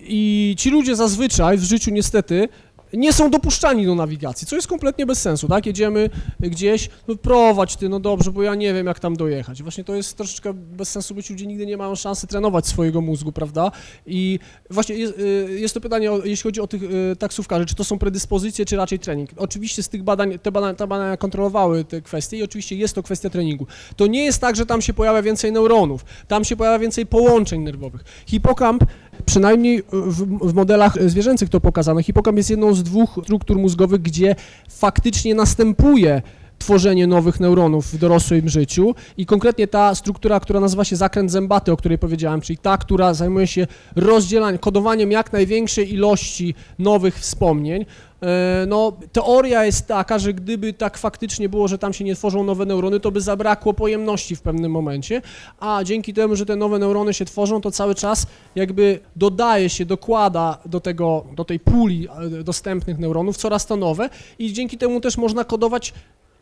[0.08, 2.48] I ci ludzie zazwyczaj w życiu niestety
[2.92, 5.66] nie są dopuszczani do nawigacji, co jest kompletnie bez sensu, tak?
[5.66, 6.10] Jedziemy
[6.40, 9.62] gdzieś, no prowadź ty, no dobrze, bo ja nie wiem, jak tam dojechać.
[9.62, 13.00] Właśnie to jest troszeczkę bez sensu, bo ci ludzie nigdy nie mają szansy trenować swojego
[13.00, 13.70] mózgu, prawda?
[14.06, 14.38] I
[14.70, 17.98] właśnie jest, y, jest to pytanie, jeśli chodzi o tych y, taksówkarzy, czy to są
[17.98, 19.30] predyspozycje, czy raczej trening.
[19.36, 23.02] Oczywiście z tych badań, te badania, te badania kontrolowały te kwestie i oczywiście jest to
[23.02, 23.66] kwestia treningu.
[23.96, 27.62] To nie jest tak, że tam się pojawia więcej neuronów, tam się pojawia więcej połączeń
[27.62, 28.04] nerwowych.
[28.26, 28.84] Hipokamp
[29.24, 34.36] przynajmniej w, w, modelach zwierzęcych to pokazano, hipokamp jest jedną z dwóch struktur mózgowych, gdzie
[34.68, 36.22] faktycznie następuje
[36.58, 41.72] tworzenie nowych neuronów w dorosłym życiu i konkretnie ta struktura, która nazywa się zakręt zębaty,
[41.72, 47.86] o której powiedziałem, czyli ta, która zajmuje się rozdzielaniem, kodowaniem jak największej ilości nowych wspomnień,
[48.22, 52.44] e, no, teoria jest taka, że gdyby tak faktycznie było, że tam się nie tworzą
[52.44, 55.22] nowe neurony, to by zabrakło pojemności w pewnym momencie,
[55.60, 59.84] a dzięki temu, że te nowe neurony się tworzą, to cały czas jakby dodaje się,
[59.86, 65.00] dokłada do tego, do tej puli e, dostępnych neuronów coraz to nowe i dzięki temu
[65.00, 65.92] też można kodować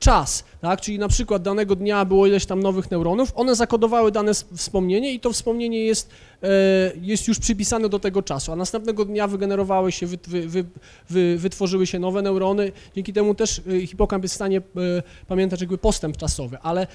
[0.05, 0.81] czas, tak?
[0.81, 5.21] Czyli na przykład danego dnia było ileś tam nowych neuronów, one zakodowały dane wspomnienie i
[5.21, 6.11] to wspomnienie jest,
[6.43, 6.49] e,
[7.01, 10.65] jest już przypisane do tego czasu, a następnego dnia wygenerowały się, wy, wy,
[11.11, 14.63] wy, wytworzyły się nowe neurony, dzięki temu też e, hipokamp jest w stanie e,
[15.27, 16.87] pamiętać jakby postęp czasowy, ale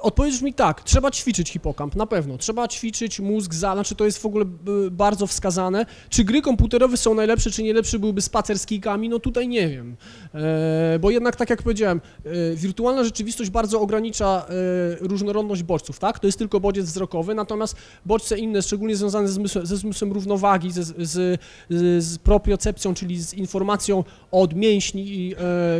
[0.00, 2.38] Odpowiedź brzmi tak, trzeba ćwiczyć hipokamp, na pewno.
[2.38, 4.44] Trzeba ćwiczyć mózg za, znaczy to jest w ogóle
[4.90, 5.86] bardzo wskazane.
[6.08, 9.08] Czy gry komputerowe są najlepsze, czy nie lepsze byłyby spacer z kijkami?
[9.08, 9.96] No tutaj nie wiem.
[10.34, 14.52] E, bo jednak, tak jak powiedziałem, e, wirtualna rzeczywistość bardzo ogranicza e,
[15.00, 16.18] różnorodność bodźców, tak?
[16.18, 20.72] To jest tylko bodziec wzrokowy, natomiast bodźce inne, szczególnie związane ze zmysłem, ze zmysłem równowagi,
[20.72, 21.38] z,
[21.68, 25.34] z, propriocepcją, czyli z informacją od mięśni i,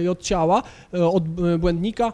[0.05, 0.63] i od ciała,
[0.93, 1.29] od
[1.59, 2.13] błędnika,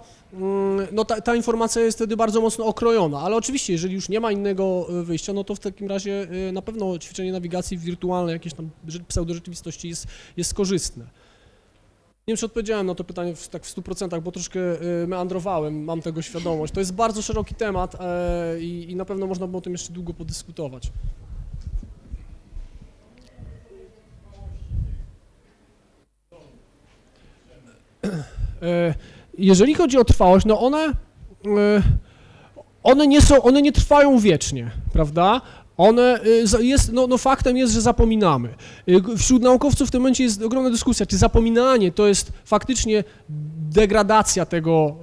[0.92, 4.32] no ta, ta, informacja jest wtedy bardzo mocno okrojona, ale oczywiście, jeżeli już nie ma
[4.32, 8.54] innego e, wyjścia, no to w takim razie e, na pewno ćwiczenie nawigacji wirtualnej, jakieś
[8.54, 8.70] tam
[9.08, 10.06] pseudorzeczywistości jest,
[10.36, 11.04] jest korzystne.
[12.26, 14.60] Nie wiem, czy odpowiedziałem na to pytanie w, tak w 100%, bo troszkę
[15.06, 16.72] meandrowałem, mam tego świadomość.
[16.72, 17.96] To jest bardzo szeroki temat
[18.60, 20.92] i, i na pewno można by o tym jeszcze długo podyskutować.
[28.62, 28.94] E,
[29.38, 30.92] jeżeli chodzi o trwałość, no one,
[32.82, 35.40] one nie są, one nie trwają wiecznie, prawda?
[35.76, 36.20] One,
[36.60, 38.48] y, jest, no, no, faktem jest, że zapominamy.
[38.88, 43.04] Y, wśród naukowców w tym momencie jest ogromna dyskusja, czy zapominanie to jest faktycznie
[43.72, 44.96] degradacja tego,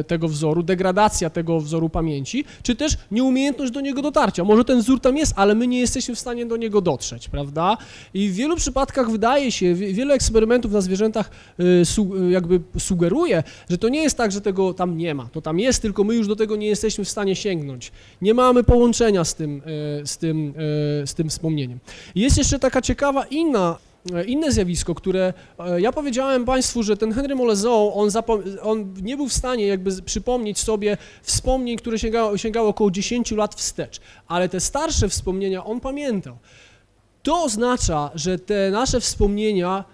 [0.00, 4.44] y, tego wzoru, degradacja tego wzoru pamięci, czy też nieumiejętność do niego dotarcia.
[4.44, 7.76] Może ten wzór tam jest, ale my nie jesteśmy w stanie do niego dotrzeć, prawda?
[8.14, 11.30] I w wielu przypadkach wydaje się, wiele eksperymentów na zwierzętach
[12.30, 15.28] jakby sugeruje, że to nie jest tak, że tego tam nie ma.
[15.32, 17.92] To tam jest, tylko my już do tego nie jesteśmy w stanie sięgnąć.
[18.22, 19.62] Nie mamy połączenia z tym,
[20.04, 20.54] z z tym,
[21.02, 21.78] e, z tym wspomnieniem.
[22.14, 23.78] Jest jeszcze taka ciekawa inna
[24.14, 28.08] e, inne zjawisko, które e, ja powiedziałem Państwu, że ten Henry Molezeau, on,
[28.62, 33.54] on, nie był w stanie jakby przypomnieć sobie wspomnień, które sięgało, sięgało około 10 lat
[33.54, 36.36] wstecz, ale te starsze wspomnienia on pamiętał.
[37.22, 39.84] To oznacza, że te nasze wspomnienia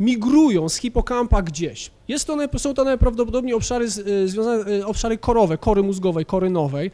[0.00, 1.90] migrują z hipokampa gdzieś.
[2.08, 3.88] Jest to, są to najprawdopodobniej obszary,
[4.26, 6.90] związane, obszary korowe, kory mózgowej, kory nowej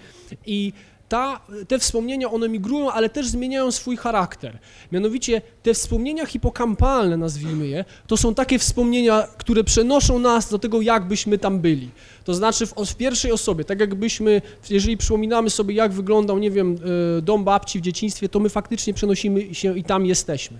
[0.46, 0.72] i
[1.12, 4.58] ta, te wspomnienia, one migrują, ale też zmieniają swój charakter.
[4.92, 10.80] Mianowicie te wspomnienia hipokampalne, nazwijmy je, to są takie wspomnienia, które przenoszą nas do tego,
[10.80, 11.90] jakbyśmy tam byli.
[12.24, 16.78] To znaczy w, w pierwszej osobie, tak jakbyśmy, jeżeli przypominamy sobie, jak wyglądał, nie wiem,
[17.18, 20.58] e, dom babci w dzieciństwie, to my faktycznie przenosimy się i tam jesteśmy.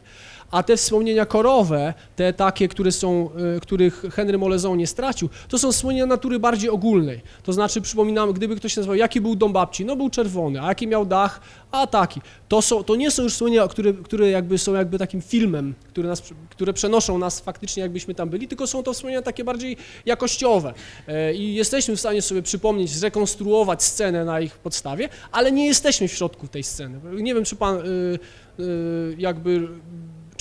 [0.53, 5.59] A te wspomnienia korowe, te takie, które są, e, których Henry Molezon nie stracił, to
[5.59, 7.21] są wspomnienia natury bardziej ogólnej.
[7.43, 9.85] To znaczy, przypominamy, gdyby ktoś nazywał, jaki był dom babci?
[9.85, 11.41] No był czerwony, a jaki miał dach?
[11.71, 12.21] A taki.
[12.49, 16.09] To, są, to nie są już wspomnienia, które, które jakby są jakby takim filmem, które,
[16.09, 19.77] nas, które przenoszą nas faktycznie, jakbyśmy tam byli, tylko są to wspomnienia takie bardziej
[20.07, 20.75] jakościowe.
[21.09, 26.09] E, I jesteśmy w stanie sobie przypomnieć, zrekonstruować scenę na ich podstawie, ale nie jesteśmy
[26.09, 27.01] w środku tej sceny.
[27.23, 28.19] Nie wiem, czy pan y,
[28.61, 29.69] y, jakby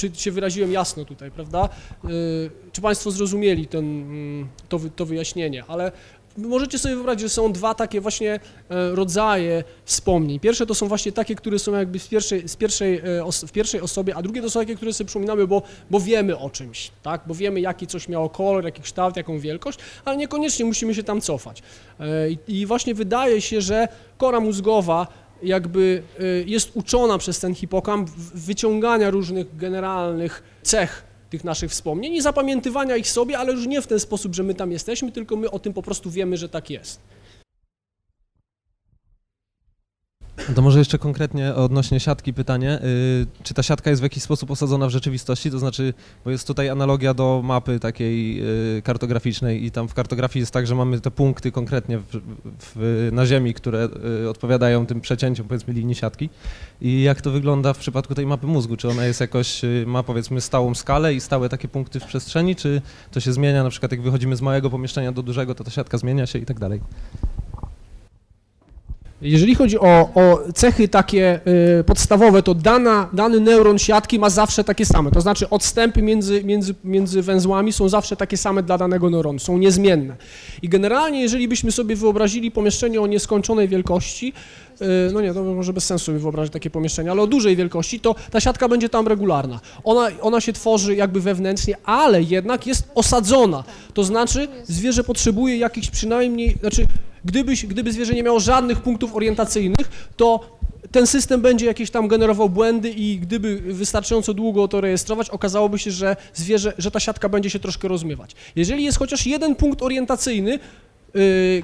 [0.10, 1.70] czy się wyraziłem jasno tutaj, prawda?
[2.06, 5.92] Y, czy Państwo zrozumieli ten, mm, to, to wyjaśnienie, ale
[6.38, 8.40] możecie sobie wyobrazić, że są dwa takie właśnie e,
[8.96, 10.40] rodzaje wspomnień.
[10.40, 13.82] Pierwsze to są właśnie takie, które są jakby z pierwszej, z pierwszej, e, w pierwszej
[13.82, 17.22] osobie, a drugie to są takie, które sobie przypominamy, bo, bo wiemy o czymś, tak?
[17.28, 21.22] Bo wiemy, jaki coś miało kolor, jaki kształt, jaką wielkość, ale niekoniecznie musimy się tam
[21.22, 21.64] cofać.
[22.00, 22.06] E,
[22.48, 23.88] I właśnie wydaje się, że
[24.18, 25.08] kora mózgowa
[25.44, 32.22] jakby y, jest uczona przez ten hipokamp wyciągania różnych generalnych cech tych naszych wspomnień i
[32.22, 35.52] zapamiętywania ich sobie, ale już nie w ten sposób, że my tam jesteśmy, tylko my
[35.52, 37.00] o tym po prostu wiemy, że tak jest.
[40.56, 42.80] To może jeszcze konkretnie odnośnie siatki pytanie.
[42.84, 45.52] Y, czy ta siatka jest w jakiś sposób osadzona w rzeczywistości?
[45.52, 45.94] To znaczy,
[46.26, 48.42] bo jest tutaj analogia do mapy takiej
[48.78, 52.04] y, kartograficznej i tam w kartografii jest tak, że mamy te punkty konkretnie w,
[52.60, 53.90] w, na ziemi, które
[54.24, 56.30] y, odpowiadają tym przecięciom powiedzmy linii siatki.
[56.82, 58.78] I jak to wygląda w przypadku tej mapy mózgu?
[58.78, 62.82] Czy ona jest jakoś, ma powiedzmy stałą skalę i stałe takie punkty w przestrzeni, czy
[63.12, 65.98] to się zmienia, na przykład jak wychodzimy z małego pomieszczenia do dużego, to ta siatka
[65.98, 66.82] zmienia się i tak dalej?
[69.22, 71.40] Jeżeli chodzi o, o cechy takie
[71.80, 75.12] y, podstawowe, to dana, dany neuron siatki ma zawsze takie same.
[75.12, 79.58] To znaczy odstępy między, między, między węzłami są zawsze takie same dla danego neuronu, są
[79.58, 80.16] niezmienne.
[80.62, 84.34] I generalnie, jeżeli byśmy sobie wyobrazili pomieszczenie o nieskończonej wielkości,
[84.82, 88.00] y, no nie, to może bez sensu sobie wyobrazić takie pomieszczenie, ale o dużej wielkości,
[88.00, 89.60] to ta siatka będzie tam regularna.
[89.84, 93.64] Ona, ona się tworzy jakby wewnętrznie, ale jednak jest osadzona.
[93.94, 96.86] To znaczy zwierzę potrzebuje jakichś przynajmniej, znaczy
[97.26, 100.58] Gdybyś, gdyby zwierzę nie miało żadnych punktów orientacyjnych, to
[100.92, 105.92] ten system będzie jakieś tam generował błędy i gdyby wystarczająco długo to rejestrować, okazałoby się,
[105.92, 108.36] że zwierzę, że ta siatka będzie się troszkę rozmywać.
[108.56, 110.60] Jeżeli jest chociaż jeden punkt orientacyjny,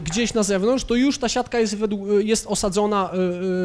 [0.04, 3.10] gdzieś na zewnątrz, to już ta siatka jest, według, y, jest osadzona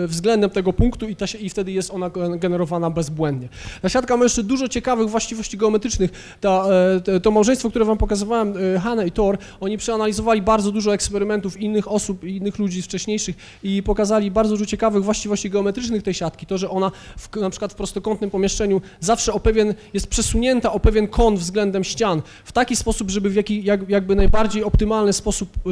[0.04, 3.48] y, względem tego punktu i, ta, i wtedy jest ona generowana bezbłędnie.
[3.82, 6.36] Ta siatka ma jeszcze dużo ciekawych właściwości geometrycznych.
[6.40, 6.66] Ta,
[7.06, 11.92] e, to małżeństwo, które wam pokazywałem, Hanna i Thor, oni przeanalizowali bardzo dużo eksperymentów innych
[11.92, 16.46] osób, innych ludzi wcześniejszych i pokazali bardzo dużo ciekawych właściwości geometrycznych tej siatki.
[16.46, 20.80] To, że ona w, na przykład w prostokątnym pomieszczeniu zawsze o pewien, jest przesunięta o
[20.80, 25.48] pewien kąt względem ścian w taki sposób, żeby w jaki, jak, jakby najbardziej optymalny sposób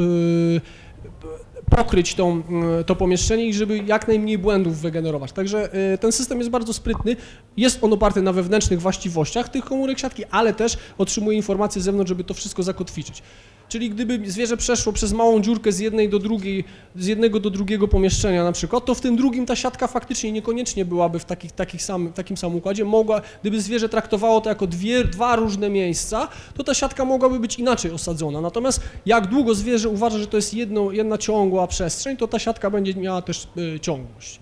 [1.71, 2.43] pokryć tą,
[2.79, 5.31] y, to pomieszczenie i żeby jak najmniej błędów wygenerować.
[5.31, 7.15] Także y, ten system jest bardzo sprytny,
[7.57, 12.09] jest on oparty na wewnętrznych właściwościach tych komórek siatki, ale też otrzymuje informacje z zewnątrz,
[12.09, 13.23] żeby to wszystko zakotwiczyć.
[13.71, 16.63] Czyli gdyby zwierzę przeszło przez małą dziurkę z jednej do drugiej,
[16.95, 20.85] z jednego do drugiego pomieszczenia na przykład, to w tym drugim ta siatka faktycznie niekoniecznie
[20.85, 22.85] byłaby w takich, takich sam, takim samym układzie.
[22.85, 27.59] Mogła, gdyby zwierzę traktowało to jako dwie, dwa różne miejsca, to ta siatka mogłaby być
[27.59, 28.41] inaczej osadzona.
[28.41, 32.69] Natomiast jak długo zwierzę uważa, że to jest jedno, jedna ciągła przestrzeń, to ta siatka
[32.69, 34.39] będzie miała też y, ciągłość.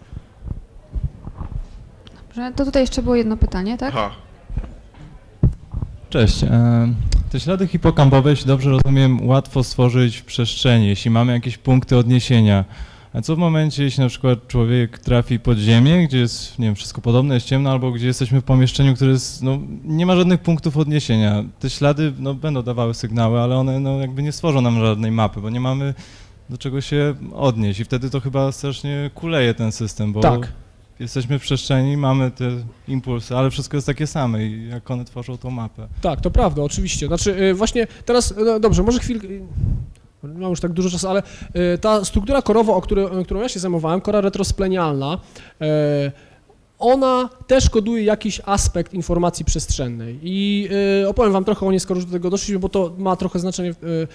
[2.28, 3.90] Dobrze, to tutaj jeszcze było jedno pytanie, tak?
[3.90, 4.29] Aha.
[6.10, 6.46] Cześć.
[7.32, 12.66] Te ślady hipokampowe, jeśli dobrze rozumiem, łatwo stworzyć w przestrzeni, jeśli mamy jakieś punkty odniesienia.
[13.14, 16.76] A co w momencie, jeśli na przykład człowiek trafi pod ziemię, gdzie jest, nie wiem,
[16.76, 20.42] wszystko podobne, jest ciemno, albo gdzie jesteśmy w pomieszczeniu, które jest, no, nie ma żadnych
[20.42, 21.44] punktów odniesienia.
[21.60, 25.42] Te ślady, no, będą dawały sygnały, ale one, no, jakby nie stworzą nam żadnej mapy,
[25.42, 25.94] bo nie mamy
[26.50, 30.52] do czego się odnieść i wtedy to chyba strasznie kuleje ten system, bo Tak.
[31.00, 32.52] Jesteśmy w przestrzeni, mamy te
[32.88, 35.88] impulsy, ale wszystko jest takie same i jak one tworzą tą mapę.
[36.02, 37.08] Tak, to prawda, oczywiście.
[37.08, 39.42] Znaczy y, właśnie teraz, no dobrze, może chwilkę, y,
[40.24, 41.24] mam już tak dużo czasu, ale
[41.74, 45.18] y, ta struktura korowa, o której, którą ja się zajmowałem, kora retrosplenialna,
[45.62, 46.12] y,
[46.80, 50.68] ona też koduje jakiś aspekt informacji przestrzennej i
[51.04, 53.40] y, opowiem wam trochę o niej, skoro już do tego doszliśmy, bo to ma trochę
[53.40, 54.08] znaczenie y, y,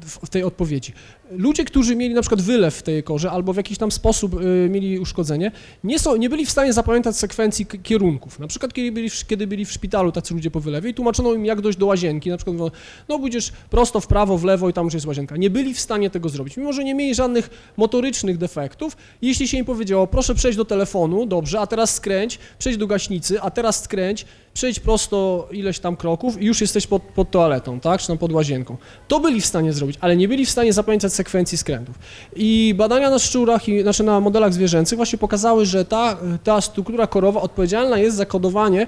[0.00, 0.92] w tej odpowiedzi.
[1.30, 4.68] Ludzie, którzy mieli na przykład wylew w tej korze albo w jakiś tam sposób y,
[4.70, 5.52] mieli uszkodzenie,
[5.84, 8.38] nie, są, nie byli w stanie zapamiętać sekwencji kierunków.
[8.38, 11.32] Na przykład kiedy byli, w, kiedy byli w szpitalu tacy ludzie po wylewie i tłumaczono
[11.34, 12.72] im jak dojść do łazienki, na przykład mówiono,
[13.08, 15.36] no pójdziesz prosto w prawo, w lewo i tam już jest łazienka.
[15.36, 18.96] Nie byli w stanie tego zrobić, mimo że nie mieli żadnych motorycznych defektów.
[19.22, 23.40] Jeśli się im powiedziało, proszę przejść do telefonu, dobrze, a teraz skręć, przejdź do gaśnicy,
[23.40, 28.00] a teraz skręć, przejdź prosto ileś tam kroków i już jesteś pod, pod toaletą, tak,
[28.00, 28.76] czy tam pod łazienką.
[29.08, 31.94] To byli w stanie zrobić, ale nie byli w stanie zapamiętać sekwencji skrętów.
[32.36, 37.06] I badania na szczurach, i, znaczy na modelach zwierzęcych właśnie pokazały, że ta, ta struktura
[37.06, 38.86] korowa odpowiedzialna jest za kodowanie e,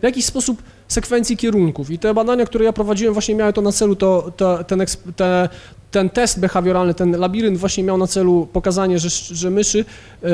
[0.00, 1.90] w jakiś sposób sekwencji kierunków.
[1.90, 4.84] I te badania, które ja prowadziłem, właśnie miały to na celu, to, to, ten,
[5.16, 5.48] te,
[5.90, 9.84] ten test behawioralny, ten labirynt właśnie miał na celu pokazanie, że, że myszy,
[10.22, 10.28] e,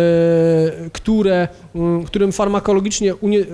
[0.92, 3.44] które, mm, którym farmakologicznie unie, e,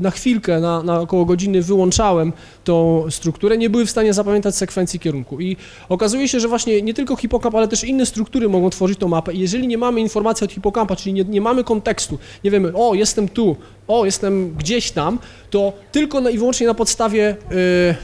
[0.00, 2.32] na chwilkę, na, na około godziny wyłączałem
[2.64, 5.40] tą strukturę, nie były w stanie zapamiętać sekwencji kierunku.
[5.40, 5.56] I
[5.88, 9.32] okazuje się, że właśnie nie tylko hipokamp, ale też inne struktury mogą tworzyć tą mapę.
[9.32, 12.94] I jeżeli nie mamy informacji od hipokampa, czyli nie, nie mamy kontekstu, nie wiemy, o,
[12.94, 13.56] jestem tu,
[13.88, 15.18] o, jestem gdzieś tam,
[15.50, 17.36] to tylko na, i wyłącznie na podstawie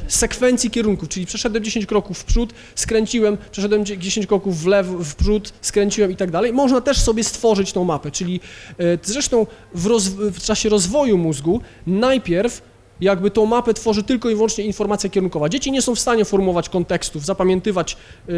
[0.09, 4.99] sekwencji kierunków, czyli przeszedłem 10 kroków w przód, skręciłem, przeszedłem dzie- 10 kroków w lewo,
[5.05, 8.41] w przód, skręciłem i tak dalej, można też sobie stworzyć tą mapę, czyli
[8.81, 12.72] y, zresztą w, roz, w czasie rozwoju mózgu najpierw
[13.03, 15.49] jakby tą mapę tworzy tylko i wyłącznie informacja kierunkowa.
[15.49, 17.97] Dzieci nie są w stanie formułować kontekstów, zapamiętywać,
[18.29, 18.35] yy,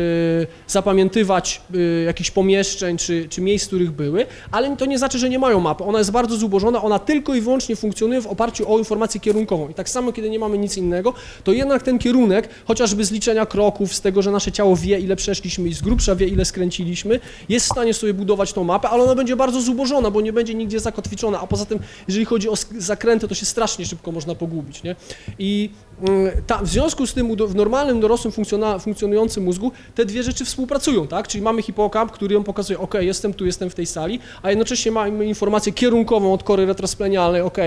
[0.66, 5.28] zapamiętywać yy, jakichś pomieszczeń czy, czy miejsc, w których były, ale to nie znaczy, że
[5.28, 5.84] nie mają mapy.
[5.84, 9.68] Ona jest bardzo zubożona, ona tylko i wyłącznie funkcjonuje w oparciu o informację kierunkową.
[9.68, 13.46] I tak samo, kiedy nie mamy nic innego, to jednak ten kierunek, chociażby z liczenia
[13.46, 17.20] kroków, z tego, że nasze ciało wie, ile przeszliśmy i z grubsza wie, ile skręciliśmy,
[17.48, 20.54] jest w stanie sobie budować tą mapę, ale ona będzie bardzo zubożona, bo nie będzie
[20.54, 24.53] nigdzie zakotwiczona, a poza tym, jeżeli chodzi o zakręty, to się strasznie szybko można pogubić,
[24.84, 24.96] nie?
[25.38, 25.70] I
[26.08, 28.34] mm, ta, w związku z tym w normalnym, dorosłym,
[28.80, 31.28] funkcjonującym mózgu te dwie rzeczy współpracują, tak?
[31.28, 34.92] Czyli mamy hipokamp, który ją pokazuje, ok, jestem tu, jestem w tej sali, a jednocześnie
[34.92, 37.58] mamy informację kierunkową od kory retrosplenialnej, ok,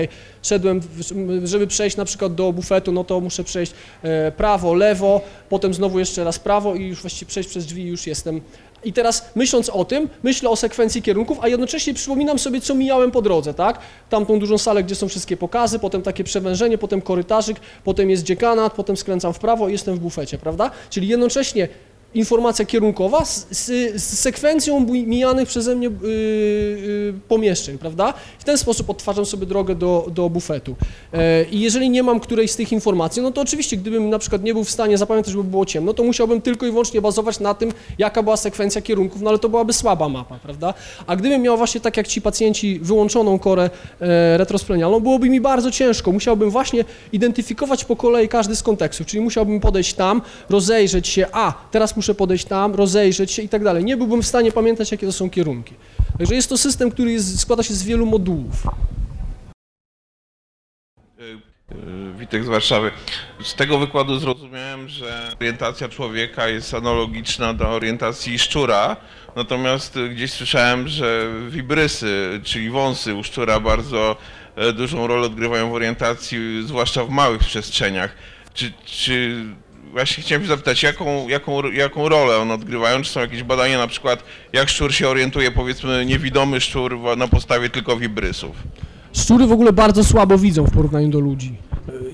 [0.42, 0.80] szedłem,
[1.44, 3.72] żeby przejść na przykład do bufetu, no to muszę przejść
[4.02, 7.86] e, prawo, lewo, potem znowu jeszcze raz prawo i już właściwie przejść przez drzwi i
[7.86, 8.40] już jestem
[8.84, 13.10] i teraz myśląc o tym, myślę o sekwencji kierunków, a jednocześnie przypominam sobie, co mijałem
[13.10, 13.78] po drodze, tak?
[14.10, 18.72] Tamtą dużą salę, gdzie są wszystkie pokazy, potem takie przewężenie, potem korytarzyk, potem jest dziekanat,
[18.72, 20.70] potem skręcam w prawo i jestem w bufecie, prawda?
[20.90, 21.68] Czyli jednocześnie
[22.14, 23.66] informacja kierunkowa z, z,
[24.02, 28.14] z sekwencją mi- mijanych przeze mnie yy, yy, pomieszczeń, prawda?
[28.38, 30.76] W ten sposób odtwarzam sobie drogę do, do bufetu.
[31.12, 34.42] E, I jeżeli nie mam którejś z tych informacji, no to oczywiście, gdybym na przykład
[34.42, 37.54] nie był w stanie zapamiętać, żeby było ciemno, to musiałbym tylko i wyłącznie bazować na
[37.54, 40.74] tym, jaka była sekwencja kierunków, no ale to byłaby słaba mapa, prawda?
[41.06, 45.70] A gdybym miał właśnie tak jak ci pacjenci wyłączoną korę e, retrosplenialną, byłoby mi bardzo
[45.70, 46.12] ciężko.
[46.12, 51.52] Musiałbym właśnie identyfikować po kolei każdy z kontekstów, czyli musiałbym podejść tam, rozejrzeć się, a
[51.70, 53.84] teraz muszę podejść tam, rozejrzeć się i tak dalej.
[53.84, 55.74] Nie byłbym w stanie pamiętać, jakie to są kierunki.
[56.18, 58.66] Także jest to system, który jest, składa się z wielu modułów.
[61.20, 62.90] Y, Witek z Warszawy.
[63.42, 68.96] Z tego wykładu zrozumiałem, że orientacja człowieka jest analogiczna do orientacji szczura,
[69.36, 74.16] natomiast gdzieś słyszałem, że wibrysy, czyli wąsy u szczura bardzo
[74.56, 78.14] e, dużą rolę odgrywają w orientacji, zwłaszcza w małych przestrzeniach.
[78.54, 79.44] Czy, czy
[79.92, 83.02] właśnie chciałem się zapytać, jaką, jaką, jaką rolę one odgrywają?
[83.02, 84.22] Czy są jakieś badania na przykład,
[84.52, 88.56] jak szczur się orientuje, powiedzmy niewidomy szczur na podstawie tylko wibrysów?
[89.12, 91.54] Szczury w ogóle bardzo słabo widzą w porównaniu do ludzi.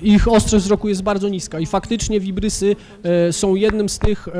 [0.01, 4.31] ich ostrość wzroku jest bardzo niska i faktycznie wibrysy e, są jednym z tych e,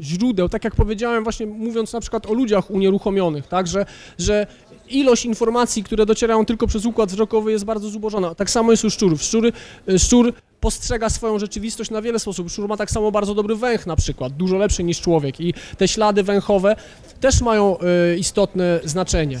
[0.00, 3.86] źródeł, tak jak powiedziałem właśnie mówiąc na przykład o ludziach unieruchomionych, tak, że,
[4.18, 4.46] że
[4.88, 8.34] ilość informacji, które docierają tylko przez układ wzrokowy jest bardzo zubożona.
[8.34, 9.22] Tak samo jest u szczurów.
[9.22, 9.52] Szczury,
[9.88, 10.32] e, szczur
[10.62, 12.52] postrzega swoją rzeczywistość na wiele sposobów.
[12.52, 15.88] Szczur ma tak samo bardzo dobry węch na przykład, dużo lepszy niż człowiek i te
[15.88, 16.76] ślady węchowe
[17.20, 19.40] też mają e, istotne znaczenie.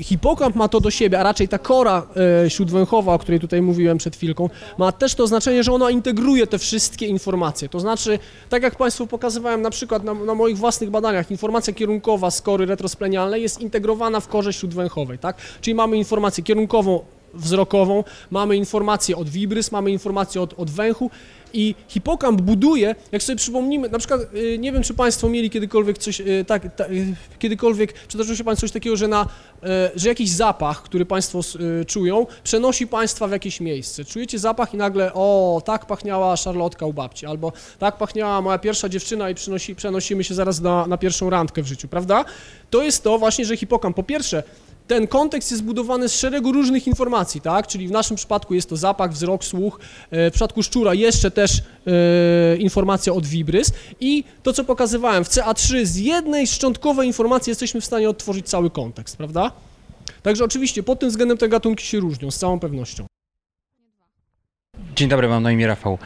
[0.00, 2.06] Hipokamp ma to do siebie, a raczej ta kora
[2.44, 6.46] e, śródwęchowa, o której tutaj mówiłem przed chwilką, ma też to znaczenie, że ona integruje
[6.46, 7.68] te wszystkie informacje.
[7.68, 12.30] To znaczy, tak jak Państwu pokazywałem na przykład na, na moich własnych badaniach, informacja kierunkowa
[12.30, 15.36] z kory retrosplenialnej jest integrowana w korze śródwęchowej, tak?
[15.60, 17.00] Czyli mamy informację kierunkową
[17.34, 21.10] wzrokową, mamy informację od wibrys, mamy informację od, od węchu
[21.54, 25.98] i hipokamp buduje, jak sobie przypomnimy, na przykład, y, nie wiem, czy Państwo mieli kiedykolwiek
[25.98, 30.08] coś, y, tak, ta, y, kiedykolwiek przydarzyło się Państwu coś takiego, że na, y, że
[30.08, 31.40] jakiś zapach, który Państwo
[31.86, 34.04] czują, przenosi Państwa w jakieś miejsce.
[34.04, 38.88] Czujecie zapach i nagle, o, tak pachniała szarlotka u babci, albo tak pachniała moja pierwsza
[38.88, 42.24] dziewczyna i przynosi, przenosimy się zaraz na, na pierwszą randkę w życiu, prawda?
[42.70, 44.42] To jest to właśnie, że hipokamp po pierwsze
[44.86, 47.66] ten kontekst jest zbudowany z szeregu różnych informacji, tak?
[47.66, 49.80] Czyli w naszym przypadku jest to zapach, wzrok, słuch.
[50.10, 53.72] E, W przypadku szczura jeszcze też e, informacja od wibrys.
[54.00, 58.70] I to, co pokazywałem w CA3, z jednej szczątkowej informacji jesteśmy w stanie odtworzyć cały
[58.70, 59.52] kontekst, prawda?
[60.22, 63.06] Także oczywiście pod tym względem te gatunki się różnią, z całą pewnością.
[64.96, 65.98] Dzień dobry, mam na imię Rafał.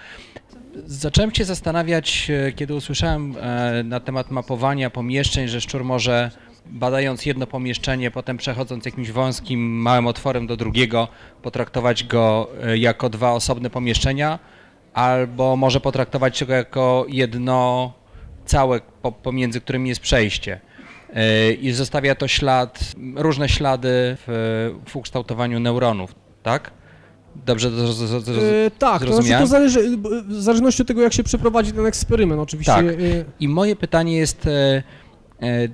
[0.86, 6.30] Zacząłem się zastanawiać, e, kiedy usłyszałem e, na temat mapowania pomieszczeń, że szczur może
[6.70, 11.08] badając jedno pomieszczenie, potem przechodząc jakimś wąskim, małym otworem do drugiego,
[11.42, 14.38] potraktować go e, jako dwa osobne pomieszczenia,
[14.94, 17.92] albo może potraktować go jako jedno
[18.44, 20.60] całe, po, pomiędzy którymi jest przejście.
[21.14, 23.88] E, I zostawia to ślad, różne ślady
[24.26, 26.70] w, w ukształtowaniu neuronów, tak?
[27.46, 29.44] Dobrze to zroz- zroz- zroz- E, tak, to znaczy zrozumiałem?
[29.44, 29.96] to zależy,
[30.28, 32.72] w zależności od tego, jak się przeprowadzi ten eksperyment oczywiście.
[32.72, 32.86] Tak.
[32.86, 32.94] e,
[33.40, 34.82] I moje pytanie jest, e,
[35.42, 35.68] e,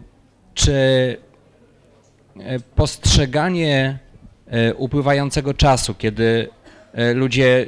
[0.54, 0.72] czy
[2.40, 3.98] e, postrzeganie
[4.46, 6.48] e, upływającego czasu, kiedy
[6.92, 7.66] e, ludzie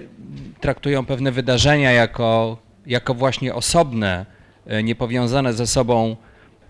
[0.61, 4.27] traktują pewne wydarzenia jako, jako właśnie osobne,
[4.85, 6.17] niepowiązane ze sobą,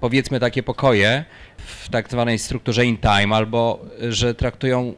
[0.00, 1.24] powiedzmy takie pokoje
[1.56, 4.94] w tak zwanej strukturze in time, albo że traktują,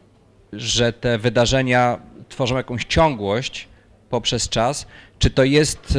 [0.53, 3.69] że te wydarzenia tworzą jakąś ciągłość
[4.11, 4.87] poprzez czas,
[5.19, 5.99] czy to jest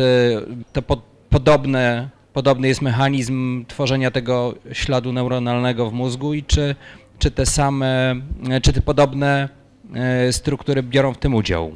[0.73, 2.09] to po, podobne,
[2.39, 6.75] podobny jest mechanizm tworzenia tego śladu neuronalnego w mózgu i czy,
[7.19, 8.15] czy te same,
[8.61, 9.49] czy te podobne
[9.93, 11.71] e, struktury biorą w tym udział?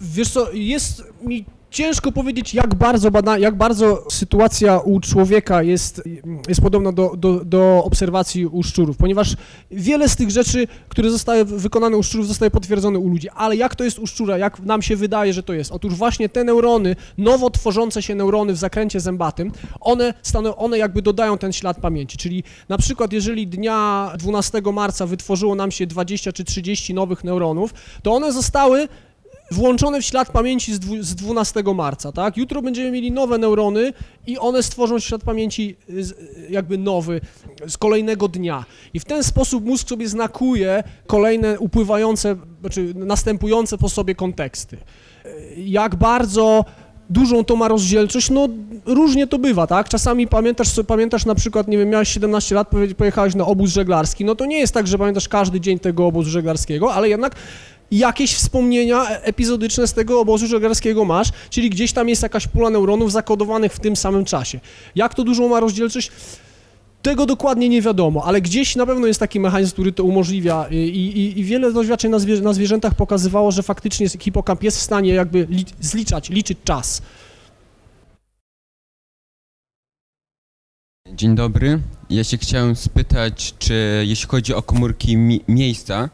[0.00, 1.44] Wiesz co, jest mi
[1.74, 6.02] ciężko powiedzieć, jak bardzo, bada, jak bardzo sytuacja u człowieka jest,
[6.48, 9.36] jest podobna do, do, do obserwacji u szczurów, ponieważ
[9.70, 13.28] wiele z tych rzeczy, które zostały wykonane u szczurów, zostaje potwierdzone u ludzi.
[13.28, 15.72] Ale jak to jest u szczura, jak nam się wydaje, że to jest?
[15.72, 21.02] Otóż właśnie te neurony, nowo tworzące się neurony w zakręcie zębatym, one, stano, one jakby
[21.02, 22.18] dodają ten ślad pamięci.
[22.18, 27.74] Czyli na przykład, jeżeli dnia 12 marca wytworzyło nam się 20 czy 30 nowych neuronów,
[28.02, 28.88] to one zostały
[29.54, 32.36] włączone w ślad pamięci z, dwu, z 12 marca, tak?
[32.36, 33.92] Jutro będziemy mieli nowe neurony
[34.26, 36.14] i one stworzą ślad pamięci y, z,
[36.50, 37.20] jakby nowy
[37.68, 38.64] z kolejnego dnia.
[38.94, 44.76] I w ten sposób mózg sobie znakuje kolejne upływające, znaczy następujące po sobie konteksty.
[45.26, 46.64] Y, Jak bardzo
[47.10, 48.48] dużą to ma rozdzielczość, no
[48.86, 49.88] różnie to bywa, tak?
[49.88, 54.34] Czasami pamiętasz, pamiętasz na przykład, nie wiem, miałeś 17 lat, pojechałeś na obóz żeglarski, no
[54.34, 57.34] to nie jest tak, że pamiętasz każdy dzień tego obozu żeglarskiego, ale jednak
[57.90, 62.70] jakieś wspomnienia e- epizodyczne z tego obozu żeglarskiego masz, czyli gdzieś tam jest jakaś pula
[62.70, 64.60] neuronów zakodowanych w tym samym czasie.
[64.94, 66.10] Jak to dużą ma rozdzielczość?
[67.02, 70.76] Tego dokładnie nie wiadomo, ale gdzieś na pewno jest taki mechanizm, który to umożliwia i,
[70.76, 75.46] i, i wiele doświadczeń na, na zwierzętach pokazywało, że faktycznie hipokamp jest w stanie jakby
[75.50, 77.02] li, zliczać, liczyć czas.
[81.12, 81.80] Dzień dobry.
[82.10, 86.08] Ja się chciałem spytać, czy jeśli chodzi o komórki mi miejsca,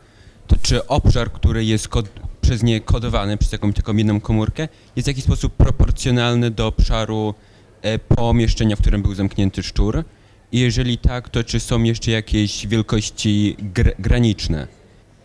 [0.51, 2.09] to czy obszar, który jest kod
[2.41, 7.35] przez nie kodowany, przez jakąś taką jedną komórkę, jest w jakiś sposób proporcjonalny do obszaru
[7.83, 10.05] e, pomieszczenia, w którym był zamknięty szczur?
[10.53, 14.67] I jeżeli tak, to czy są jeszcze jakieś wielkości gr graniczne?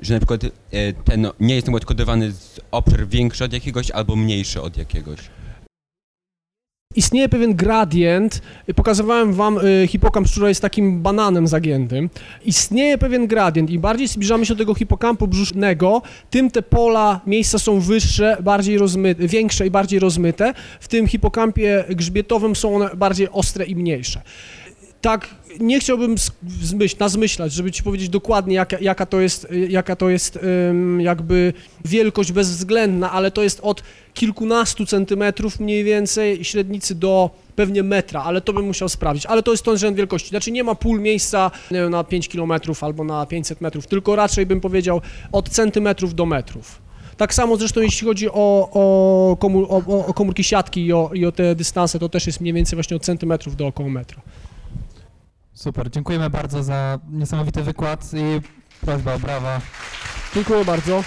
[0.01, 0.49] Że na przykład e,
[0.93, 5.19] ten nie jest na przykład kodowany z obszar większy od jakiegoś albo mniejszy od jakiegoś?
[6.96, 8.41] Istnieje pewien gradient,
[8.76, 12.10] pokazywałem wam, y, hipokamp szczura jest takim bananem zagiętym.
[12.46, 17.60] Istnieje pewien gradient, im bardziej zbliżamy się do tego hipokampu brzusznego, tym te pola, miejsca
[17.60, 20.54] są wyższe, bardziej rozmyte, większe i bardziej rozmyte.
[20.80, 24.22] W tym hipokampie grzbietowym są one bardziej ostre i mniejsze.
[25.02, 25.28] Tak
[25.60, 26.16] nie chciałbym
[26.62, 30.39] zmyśl, nazmyślać, żeby ci powiedzieć dokładnie, jaka, jaka to jest, jaka to jest
[31.00, 31.54] jakby
[31.86, 33.84] wielkość bezwzględna, ale to jest od
[34.14, 39.26] kilkunastu centymetrów mniej więcej średnicy do pewnie metra, ale to bym musiał sprawdzić.
[39.26, 40.30] Ale to jest ten rzęd wielkości.
[40.30, 44.46] Znaczy nie ma pól miejsca wiem, na 5 kilometrów albo na 500 metrów, tylko raczej
[44.46, 46.82] bym powiedział od centymetrów do metrów.
[47.18, 48.34] Tak samo zresztą jeśli chodzi o,
[48.74, 49.38] o,
[49.70, 52.78] o, o- komórki siatki i o, i o te dystanse, to też jest mniej więcej
[52.78, 54.22] właśnie od centymetrów do około metra.
[55.56, 58.41] Super, dziękujemy bardzo za niesamowity wykład i
[58.86, 59.62] prośba o brawa.
[60.34, 61.03] Dziękuję bardzo.